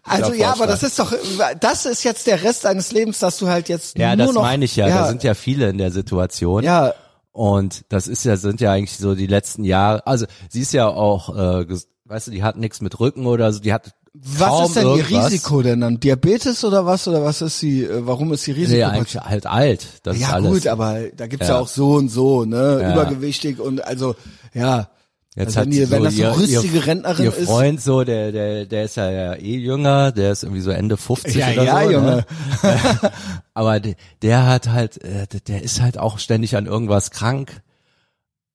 Also 0.02 0.33
ja, 0.33 0.50
aber 0.52 0.66
das 0.66 0.83
ist 0.83 0.98
doch, 0.98 1.14
das 1.61 1.87
ist 1.87 2.02
jetzt 2.02 2.26
der 2.26 2.42
Rest 2.42 2.64
deines 2.64 2.90
Lebens, 2.90 3.20
dass 3.20 3.38
du 3.38 3.46
halt 3.46 3.68
jetzt 3.68 3.96
Ja, 3.96 4.16
nur 4.16 4.26
das 4.26 4.35
noch, 4.35 4.42
meine 4.42 4.64
ich 4.64 4.74
ja. 4.74 4.88
ja 4.88 5.02
Da 5.02 5.09
sind 5.09 5.22
ja 5.22 5.35
viele 5.35 5.68
in 5.68 5.78
der 5.78 5.92
Situation. 5.92 6.64
ja, 6.64 6.92
Und 7.32 7.84
das 7.88 8.08
ist 8.08 8.24
ja, 8.24 8.36
sind 8.36 8.60
ja 8.60 8.72
eigentlich 8.72 8.96
so 8.98 9.14
die 9.14 9.26
letzten 9.28 9.64
Jahre. 9.64 10.06
Also 10.06 10.26
sie 10.48 10.60
ist 10.62 10.72
ja 10.72 10.88
auch, 10.88 11.34
äh, 11.36 11.66
weißt 12.06 12.26
du, 12.26 12.30
die 12.32 12.42
hat 12.42 12.56
nichts 12.56 12.80
mit 12.80 12.98
Rücken 12.98 13.26
oder 13.26 13.52
so. 13.52 13.60
Die 13.60 13.72
hat 13.72 13.92
was 14.12 14.70
ist 14.70 14.76
denn 14.76 14.86
irgendwas. 14.86 15.10
ihr 15.10 15.24
Risiko 15.26 15.62
denn 15.62 15.80
dann? 15.80 16.00
Diabetes 16.00 16.64
oder 16.64 16.84
was 16.84 17.06
oder 17.06 17.22
was 17.24 17.42
ist 17.42 17.60
sie? 17.60 17.84
äh, 17.84 18.04
Warum 18.06 18.32
ist 18.32 18.42
sie 18.42 18.52
Nee, 18.54 18.62
Risiko? 18.62 18.88
eigentlich 18.88 19.16
halt 19.22 19.46
alt. 19.46 19.86
Das 20.02 20.16
ist 20.16 20.22
ja 20.22 20.30
alles. 20.32 20.50
gut, 20.52 20.66
aber 20.66 20.98
da 21.16 21.28
gibt's 21.28 21.46
ja. 21.46 21.54
Ja. 21.54 21.60
auch 21.60 21.68
so 21.68 21.92
und 21.94 22.08
so, 22.08 22.44
ne, 22.44 22.78
Ja. 22.82 22.92
übergewichtig 22.92 23.60
und 23.60 23.84
also 23.84 24.16
ja. 24.52 24.88
Jetzt 25.36 25.56
also 25.56 25.60
hat 25.60 25.66
wenn, 25.66 25.70
die, 25.70 25.84
sie 25.84 25.90
wenn 25.92 26.02
das 26.02 26.14
so 26.14 26.20
ihr, 26.22 26.28
eine 26.32 26.38
rüstige 26.38 26.76
ihr, 26.78 26.86
Rentnerin 26.86 27.24
ihr 27.24 27.36
ist. 27.36 27.46
Freund 27.46 27.80
so, 27.80 28.02
der, 28.02 28.32
der, 28.32 28.66
der 28.66 28.84
ist 28.84 28.96
ja, 28.96 29.10
ja 29.10 29.34
eh 29.34 29.56
jünger, 29.58 30.10
der 30.10 30.32
ist 30.32 30.42
irgendwie 30.42 30.60
so 30.60 30.70
Ende 30.70 30.96
50 30.96 31.34
Ja, 31.36 31.50
oder 31.52 31.62
ja, 31.64 31.84
so. 31.84 31.90
Junge. 31.90 32.26
Ne? 32.62 33.12
Aber 33.54 33.78
der, 33.78 33.94
der 34.22 34.46
hat 34.46 34.68
halt, 34.68 35.02
äh, 35.04 35.26
der- 35.46 35.62
ist 35.62 35.80
halt 35.80 35.98
auch 35.98 36.18
ständig 36.18 36.56
an 36.56 36.66
irgendwas 36.66 37.10
krank. 37.12 37.62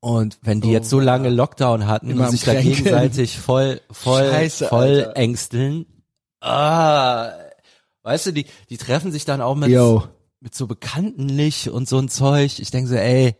Und 0.01 0.37
wenn 0.43 0.59
die 0.61 0.69
jetzt 0.69 0.89
so 0.89 0.99
lange 0.99 1.29
Lockdown 1.29 1.87
hatten 1.87 2.19
Oh, 2.19 2.23
und 2.23 2.29
sich 2.29 2.43
da 2.43 2.53
gegenseitig 2.61 3.39
voll, 3.39 3.79
voll, 3.89 4.29
Scheiße, 4.29 4.67
voll 4.67 4.83
Alter. 5.05 5.17
ängsteln, 5.17 5.85
ah, 6.41 7.31
weißt 8.03 8.27
du, 8.27 8.31
die, 8.33 8.45
die 8.69 8.77
treffen 8.77 9.11
sich 9.11 9.25
dann 9.25 9.41
auch 9.41 9.55
mit, 9.55 9.69
Yo. 9.69 10.03
mit 10.41 10.53
so 10.53 10.67
Bekannten 10.67 11.25
nicht 11.25 11.69
und 11.69 11.87
so 11.87 11.97
ein 11.97 12.09
Zeug. 12.09 12.59
Ich 12.59 12.69
denke 12.69 12.89
so, 12.89 12.95
ey, 12.95 13.35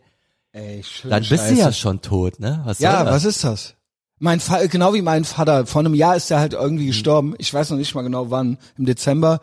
Ey, 0.56 0.82
schlimm, 0.84 1.10
dann 1.12 1.20
bist 1.22 1.32
du 1.32 1.38
Scheiße. 1.50 1.56
ja 1.60 1.72
schon 1.74 2.02
tot, 2.02 2.40
ne? 2.40 2.62
Was 2.64 2.78
soll 2.78 2.86
Ja, 2.86 3.04
das? 3.04 3.14
was 3.14 3.26
ist 3.26 3.44
das? 3.44 3.74
Mein 4.20 4.40
Fa 4.40 4.66
genau 4.68 4.94
wie 4.94 5.02
mein 5.02 5.26
Vater. 5.26 5.66
Vor 5.66 5.82
einem 5.82 5.94
Jahr 5.94 6.16
ist 6.16 6.32
er 6.32 6.40
halt 6.40 6.54
Mhm. 6.54 6.60
irgendwie 6.60 6.86
gestorben. 6.88 7.36
Ich 7.38 7.54
weiß 7.54 7.70
noch 7.72 7.78
nicht 7.78 7.94
mal 7.94 8.04
genau 8.04 8.32
wann. 8.32 8.58
Im 8.78 8.86
Dezember. 8.86 9.42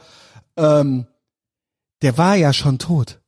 Ähm, 0.57 1.07
der 2.01 2.17
war 2.17 2.37
ja 2.37 2.53
schon 2.55 2.79
tot. 2.79 3.21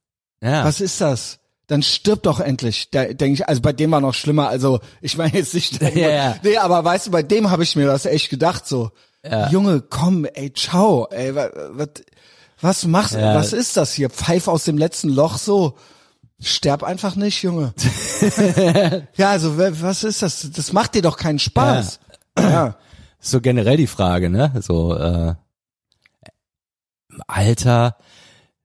Ja. 0.42 0.64
Was 0.64 0.81
ist 0.81 1.01
das? 1.03 1.40
Dann 1.66 1.83
stirb 1.83 2.23
doch 2.23 2.40
endlich. 2.40 2.90
Da 2.90 3.05
denke 3.05 3.35
ich, 3.42 3.49
also 3.49 3.61
bei 3.61 3.73
dem 3.75 3.90
war 3.90 4.01
noch 4.01 4.14
schlimmer. 4.14 4.49
Also 4.49 4.81
ich 5.03 5.16
meine 5.18 5.35
jetzt 5.35 5.53
nicht. 5.55 5.81
Ja, 5.94 6.09
ja. 6.09 6.37
Nee, 6.42 6.57
aber 6.57 6.83
weißt 6.85 7.09
du, 7.09 7.11
bei 7.11 7.23
dem 7.23 7.51
habe 7.51 7.62
ich 7.62 7.77
mir 7.77 7.87
das 7.87 8.07
echt 8.07 8.31
gedacht 8.31 8.66
so. 8.66 8.90
Ja. 9.23 9.49
Junge, 9.51 9.83
komm, 9.83 10.25
ey, 10.25 10.53
ciao, 10.55 11.07
ey, 11.11 11.35
was, 11.35 11.51
was, 11.73 11.88
was 12.61 12.87
machst 12.87 13.14
du? 13.14 13.18
Ja. 13.20 13.35
Was 13.35 13.53
ist 13.53 13.77
das 13.77 13.92
hier? 13.92 14.09
Pfeif 14.11 14.49
aus 14.49 14.64
dem 14.64 14.77
letzten 14.79 15.09
Loch 15.11 15.37
so. 15.38 15.75
Sterb 16.44 16.83
einfach 16.83 17.16
nicht, 17.16 17.42
Junge. 17.42 17.74
ja, 19.16 19.30
also 19.30 19.59
wa- 19.59 19.72
was 19.80 20.04
ist 20.04 20.22
das? 20.22 20.50
Das 20.54 20.72
macht 20.72 20.94
dir 20.94 21.02
doch 21.02 21.16
keinen 21.16 21.38
Spaß. 21.38 22.00
Ja. 22.38 22.76
so 23.20 23.40
generell 23.40 23.76
die 23.76 23.87
Frage, 23.87 24.28
ne? 24.30 24.52
So, 24.61 24.96
äh, 24.96 25.35
Alter, 27.26 27.96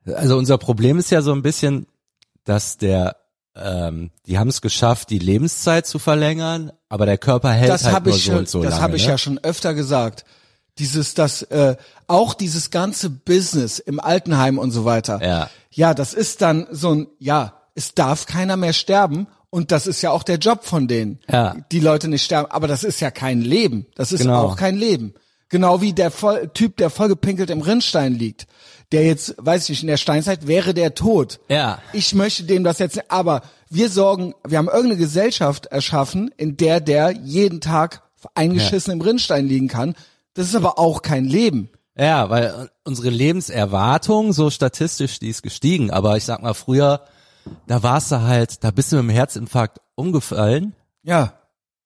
also 0.06 0.38
unser 0.38 0.58
Problem 0.58 0.98
ist 0.98 1.12
ja 1.12 1.22
so 1.22 1.32
ein 1.34 1.42
bisschen, 1.42 1.88
dass 2.44 2.78
der, 2.78 3.18
ähm, 3.56 4.12
die 4.26 4.38
haben 4.40 4.48
es 4.50 4.62
geschafft, 4.62 5.10
die 5.10 5.20
Lebenszeit 5.20 5.86
zu 5.86 6.00
verlängern, 6.00 6.72
aber 6.90 7.06
der 7.06 7.18
Körper 7.18 7.52
hält 7.52 7.70
das 7.70 7.86
halt 7.86 8.06
nur 8.06 8.16
ich 8.16 8.26
so 8.26 8.34
und 8.34 8.50
so 8.50 8.64
das 8.64 8.72
lange. 8.72 8.82
habe 8.84 8.96
ich 8.96 9.04
ne? 9.06 9.12
ja 9.12 9.18
schon 9.18 9.38
öfter 9.40 9.74
gesagt. 9.74 10.26
Dieses, 10.80 11.14
das, 11.14 11.42
äh, 11.44 11.76
auch 12.08 12.34
dieses 12.34 12.72
ganze 12.72 13.10
Business 13.10 13.80
im 13.80 14.00
Altenheim 14.00 14.58
und 14.58 14.72
so 14.72 14.86
weiter. 14.86 15.22
Ja. 15.22 15.50
Ja, 15.72 15.94
das 15.94 16.14
ist 16.14 16.42
dann 16.42 16.68
so 16.72 16.96
ein, 16.96 17.08
ja, 17.20 17.59
es 17.80 17.96
darf 17.96 18.26
keiner 18.26 18.58
mehr 18.58 18.74
sterben 18.74 19.28
und 19.50 19.72
das 19.72 19.88
ist 19.88 20.02
ja 20.02 20.12
auch 20.12 20.24
der 20.24 20.38
Job 20.38 20.66
von 20.66 20.90
denen. 20.90 21.20
Ja. 21.32 21.56
Die 21.72 21.80
Leute 21.80 22.10
nicht 22.10 22.24
sterben, 22.24 22.52
aber 22.52 22.68
das 22.68 22.84
ist 22.84 23.00
ja 23.00 23.10
kein 23.10 23.42
Leben. 23.42 23.86
Das 23.96 24.12
ist 24.12 24.22
Genau. 24.22 24.44
auch 24.44 24.58
kein 24.58 24.76
Leben. 24.76 25.14
Genau 25.48 25.80
wie 25.82 25.94
der 25.94 26.12
voll, 26.12 26.50
Typ, 26.54 26.76
der 26.76 26.90
vollgepinkelt 26.90 27.50
im 27.50 27.62
Rinnstein 27.62 28.14
liegt. 28.14 28.48
Der 28.92 29.06
jetzt, 29.06 29.36
weiß 29.38 29.64
ich 29.64 29.70
nicht, 29.70 29.82
in 29.84 29.88
der 29.88 29.98
Steinzeit 29.98 30.46
wäre 30.46 30.74
der 30.74 30.94
tot. 30.94 31.40
Ja. 31.48 31.80
Ich 31.94 32.14
möchte 32.14 32.44
dem 32.44 32.66
das 32.66 32.80
jetzt, 32.80 33.00
aber 33.10 33.44
wir 33.70 33.90
sorgen, 33.90 34.34
wir 34.46 34.58
haben 34.58 34.68
irgendeine 34.68 34.98
Gesellschaft 34.98 35.68
erschaffen, 35.68 36.32
in 36.36 36.58
der 36.58 36.82
der 36.82 37.12
jeden 37.12 37.62
Tag 37.62 38.02
eingeschissen 38.36 38.92
im 38.92 39.02
Rinnstein 39.02 39.48
liegen 39.48 39.70
kann. 39.70 39.96
Das 40.34 40.48
ist 40.48 40.56
aber 40.56 40.78
auch 40.78 41.02
kein 41.02 41.24
Leben. 41.24 41.70
Ja, 41.98 42.30
weil 42.30 42.70
unsere 42.84 43.10
Lebenserwartung, 43.10 44.34
so 44.34 44.50
statistisch, 44.50 45.20
die 45.20 45.30
ist 45.30 45.44
gestiegen. 45.44 45.92
Aber 45.92 46.18
ich 46.18 46.26
sag 46.26 46.42
mal, 46.42 46.54
früher, 46.54 47.02
da 47.68 47.84
warst 47.84 48.12
du 48.12 48.22
halt, 48.22 48.64
da 48.64 48.72
bist 48.72 48.92
du 48.92 48.98
mit 48.98 49.06
dem 49.06 49.10
Herzinfarkt 49.10 49.80
umgefallen. 49.96 50.76
Ja. 51.04 51.34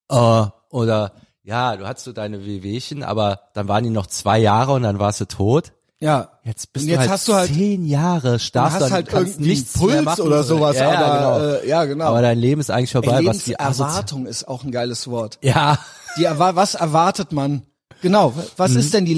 Äh, 0.09 0.45
oder 0.69 1.13
ja, 1.43 1.75
du 1.75 1.85
hattest 1.87 2.05
so 2.05 2.13
deine 2.13 2.45
Wehwehchen, 2.45 3.03
aber 3.03 3.41
dann 3.53 3.67
waren 3.67 3.83
die 3.83 3.89
noch 3.89 4.07
zwei 4.07 4.39
Jahre 4.39 4.73
und 4.73 4.83
dann 4.83 4.99
warst 4.99 5.21
du 5.21 5.25
tot. 5.25 5.73
Ja. 5.99 6.31
Jetzt 6.43 6.73
bist 6.73 6.83
Und 6.83 6.87
du 6.87 6.91
jetzt 6.93 6.99
halt 7.01 7.09
hast 7.11 7.27
du 7.29 7.33
halt- 7.33 7.53
zehn 7.53 7.85
Jahre 7.85 8.33
Du 8.33 8.39
starrst 8.39 8.73
hast 8.75 8.81
dann, 8.81 8.91
halt 8.91 9.07
kannst 9.07 9.33
irgendwie 9.39 9.43
einen 9.43 9.49
nichts 9.51 9.73
Puls 9.73 10.19
oder 10.19 10.43
sowas, 10.43 10.75
ja, 10.75 10.91
ja, 10.91 10.99
aber 11.05 11.17
genau. 11.39 11.55
äh, 11.61 11.67
ja, 11.69 11.85
genau. 11.85 12.05
aber 12.05 12.21
dein 12.21 12.37
Leben 12.39 12.59
ist 12.59 12.69
eigentlich 12.71 12.91
vorbei. 12.91 13.19
Ey, 13.19 13.25
was 13.25 13.37
asozial- 13.37 13.57
Lebenserwartung 13.59 14.25
ist 14.25 14.47
auch 14.47 14.63
ein 14.65 14.71
geiles 14.71 15.07
Wort. 15.07 15.37
Ja, 15.41 15.77
Die 16.17 16.25
erwa 16.25 16.55
was 16.55 16.75
erwartet 16.75 17.31
man? 17.31 17.63
Genau, 18.01 18.33
was 18.57 18.71
Mhm. 18.71 18.77
ist 18.79 18.93
denn 18.93 19.05
die 19.05 19.13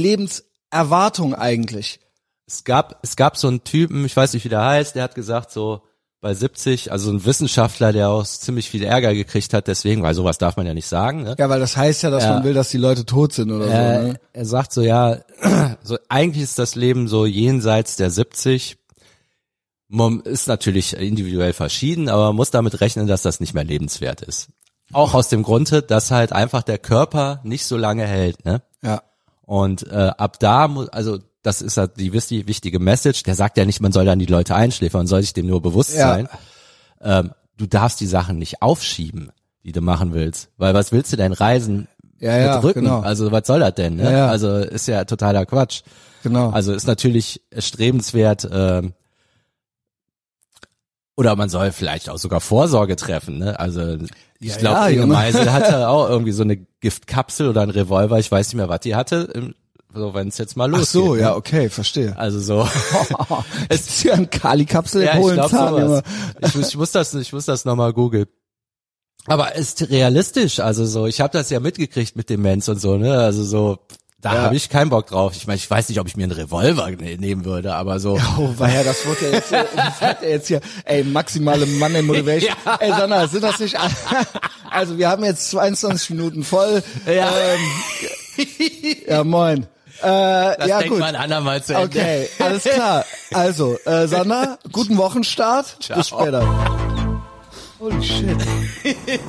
Lebenserwartung 0.71 1.34
eigentlich? 1.36 2.00
es 2.48 2.63
gab, 2.63 3.00
es 3.02 3.15
gab 3.15 3.38
so 3.38 3.48
einen 3.48 3.63
Typen, 3.63 4.06
ich 4.06 4.15
weiß 4.15 4.34
nicht, 4.34 4.45
wie 4.45 4.50
der 4.50 4.63
heißt, 4.63 4.93
der 4.95 5.02
hat 5.04 5.15
gesagt, 5.15 5.50
so 5.52 5.82
bei 6.25 6.33
70, 6.33 6.91
also 6.91 7.11
ein 7.11 7.23
Wissenschaftler, 7.23 7.93
der 7.93 8.09
auch 8.09 8.25
ziemlich 8.25 8.71
viel 8.71 8.83
Ärger 8.83 9.13
gekriegt 9.13 9.53
hat, 9.53 9.67
deswegen, 9.67 10.01
weil 10.01 10.15
sowas 10.15 10.39
darf 10.39 10.57
man 10.57 10.65
ja 10.65 10.73
nicht 10.73 10.88
sagen, 10.88 11.21
ne? 11.21 11.35
Ja, 11.38 11.49
weil 11.49 11.59
das 11.59 11.77
heißt 11.77 12.01
ja, 12.01 12.09
dass 12.09 12.23
Ja. 12.23 12.33
man 12.33 12.43
will, 12.43 12.55
dass 12.55 12.69
die 12.71 12.79
Leute 12.79 13.05
tot 13.05 13.31
sind 13.31 13.51
oder 13.51 13.65
so. 13.65 13.71
Äh, 13.71 14.03
Ne? 14.07 14.19
er 14.33 14.45
sagt 14.45 14.73
so, 14.73 14.81
ja, 14.81 15.17
so 15.83 15.99
eigentlich 16.09 16.43
ist 16.43 16.57
das 16.57 16.73
Leben 16.73 17.07
so 17.07 17.27
jenseits 17.27 17.95
der 17.95 18.09
70. 18.09 18.77
Man 19.88 20.21
ist 20.21 20.47
natürlich 20.47 20.97
individuell 20.97 21.53
verschieden, 21.53 22.09
aber 22.09 22.25
man 22.25 22.38
muss 22.38 22.49
damit 22.49 22.81
rechnen, 22.81 23.05
dass 23.05 23.21
das 23.21 23.39
nicht 23.39 23.53
mehr 23.53 23.63
lebenswert 23.63 24.21
ist. 24.23 24.47
Auch 24.93 25.13
aus 25.13 25.27
dem 25.29 25.43
Grunde, 25.43 25.83
dass 25.83 26.09
halt 26.09 26.33
einfach 26.33 26.63
der 26.63 26.79
Körper 26.79 27.39
nicht 27.43 27.65
so 27.65 27.77
lange 27.77 28.07
hält, 28.07 28.45
ne? 28.45 28.63
Ja. 28.81 29.03
Und 29.43 29.85
äh, 29.91 30.11
ab 30.17 30.39
da 30.39 30.67
muss, 30.67 30.89
also 30.89 31.19
das 31.45 31.62
ist 31.62 31.77
halt 31.77 31.97
die 31.99 32.12
wichtige, 32.13 32.79
Message. 32.79 33.23
Der 33.23 33.36
sagt 33.36 33.58
ja 33.58 33.65
nicht, 33.65 33.79
man 33.81 33.91
soll 33.91 34.05
dann 34.05 34.19
die 34.19 34.25
Leute 34.25 34.55
einschläfern, 34.55 35.01
man 35.01 35.08
soll 35.08 35.21
sich 35.21 35.34
dem 35.34 35.47
nur 35.47 35.62
bewusst 35.62 35.93
Ja. 35.95 36.10
sein. 36.10 36.27
Ähm, 37.01 37.31
du 37.58 37.65
darfst 37.67 37.99
die 37.99 38.08
Sachen 38.08 38.38
nicht 38.39 38.62
aufschieben, 38.62 39.31
die 39.63 39.71
du 39.71 39.81
machen 39.81 40.13
willst, 40.13 40.49
weil 40.58 40.73
was 40.73 40.91
willst 40.91 41.13
du 41.13 41.17
denn 41.17 41.34
reisen? 41.34 41.88
Ja, 42.19 42.38
ja, 42.38 42.55
bedrücken? 42.58 42.84
genau. 42.86 43.01
Also 43.01 43.31
was 43.31 43.45
soll 43.45 43.60
das 43.60 43.75
denn? 43.75 43.97
Ne? 43.97 44.12
Ja. 44.12 44.27
Also 44.29 44.58
ist 44.58 44.88
ja 44.88 45.03
totaler 45.05 45.45
Quatsch. 45.45 45.81
Genau. 46.23 46.49
Also 46.49 46.73
ist 46.73 46.88
natürlich 46.88 47.41
erstrebenswert. 47.51 48.47
Ähm, 48.51 48.93
oder 51.17 51.36
man 51.36 51.49
soll 51.49 51.71
vielleicht 51.71 52.10
auch 52.10 52.17
sogar 52.17 52.41
Vorsorge 52.41 52.95
treffen. 52.95 53.38
Ne? 53.38 53.60
Also 53.60 53.97
ich 54.39 54.51
Ja, 54.53 54.58
glaube, 54.58 54.79
ja, 54.79 54.88
Inge. 54.88 55.05
Meisel 55.08 55.51
hatte 55.53 55.88
auch 55.88 56.10
irgendwie 56.10 56.31
so 56.34 56.43
eine 56.43 56.58
Giftkapsel 56.58 57.47
oder 57.49 57.62
ein 57.62 57.69
Revolver. 57.69 58.19
Ich 58.19 58.31
weiß 58.31 58.47
nicht 58.47 58.55
mehr, 58.55 58.69
was 58.69 58.81
die 58.81 58.95
hatte. 58.95 59.29
im- 59.34 59.55
So, 59.95 60.13
wenn 60.13 60.27
es 60.27 60.38
jetzt 60.38 60.58
mal 60.58 60.65
Ach 60.73 60.77
losgeht. 60.79 60.88
so, 60.89 61.15
ne? 61.15 61.21
ja, 61.21 61.36
okay, 61.36 61.69
verstehe. 61.69 62.17
Also 62.17 62.39
so. 62.39 62.67
Es 63.69 63.88
ist 63.88 64.03
ja 64.03 64.13
ein 64.13 64.29
Kali-Kapsel 64.29 65.03
ja, 65.03 65.13
im 65.13 65.19
ich 65.19 65.25
sowas. 65.49 66.03
Ich, 66.41 66.55
muss- 66.55 66.67
ich 66.69 66.75
muss 66.77 66.91
das, 66.91 67.13
ich 67.13 67.31
muss 67.31 67.45
das 67.45 67.63
nochmal 67.65 67.93
googeln. 67.93 68.25
Aber 69.27 69.55
ist 69.55 69.89
realistisch, 69.89 70.60
also 70.60 70.86
so, 70.86 71.08
ich 71.08 71.19
habe 71.21 71.31
das 71.31 71.49
ja 71.49 71.60
mitgekriegt 71.60 72.15
mit 72.15 72.29
Demenz 72.29 72.67
und 72.67 72.79
so, 72.79 72.97
ne? 72.97 73.17
Also 73.17 73.43
so, 73.43 73.79
da 74.21 74.34
Ja. 74.36 74.41
habe 74.43 74.55
ich 74.55 74.69
keinen 74.69 74.89
Bock 74.89 75.08
drauf. 75.08 75.34
Ich 75.36 75.47
meine, 75.47 75.58
ich 75.58 75.69
weiß 75.71 75.89
nicht, 75.89 75.99
ob 75.99 76.08
ich 76.08 76.15
mir 76.17 76.23
einen 76.23 76.31
Revolver 76.34 76.91
ne 76.91 77.17
nehmen 77.17 77.43
würde, 77.45 77.73
aber 77.73 77.99
so. 77.99 78.19
Oh, 78.38 78.53
ja, 78.60 78.84
das 78.84 79.05
wird 79.05 79.21
ja 79.21 79.29
jetzt, 79.29 79.49
hier- 79.49 79.65
das 79.75 80.01
hat 80.01 80.21
jetzt 80.23 80.47
hier, 80.49 80.60
ey, 80.84 81.03
maximale 81.05 81.65
Money 81.65 82.01
Motivation. 82.01 82.53
Ja. 82.65 82.75
Ey, 82.81 82.89
Sandra, 82.91 83.27
sind 83.27 83.43
das 83.43 83.60
nicht, 83.60 83.77
also 84.69 84.97
wir 84.97 85.10
haben 85.10 85.23
jetzt 85.23 85.49
22 85.51 86.10
Minuten 86.12 86.43
voll. 86.43 86.84
Ja. 87.08 87.31
Ähm, 88.38 88.47
ja, 89.08 89.23
moin. 89.23 89.65
Äh, 90.01 90.58
Das 90.58 90.67
ja, 90.67 90.79
denkt 90.79 90.91
gut. 90.91 90.99
man 90.99 91.15
andermal 91.15 91.63
zu 91.63 91.73
Ende. 91.73 91.99
Okay, 91.99 92.29
alles 92.39 92.63
klar. 92.63 93.05
Also, 93.34 93.77
äh, 93.86 94.08
Sandra, 94.08 94.58
guten 94.71 94.97
Wochenstart. 94.97 95.77
Ciao. 95.79 95.97
Bis 95.97 96.10
später. 96.10 96.43
Holy 97.79 98.03
shit. 98.03 98.38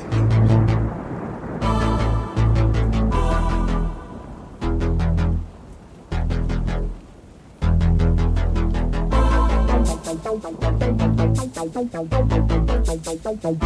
Thank 12.86 13.56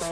you. 0.00 0.11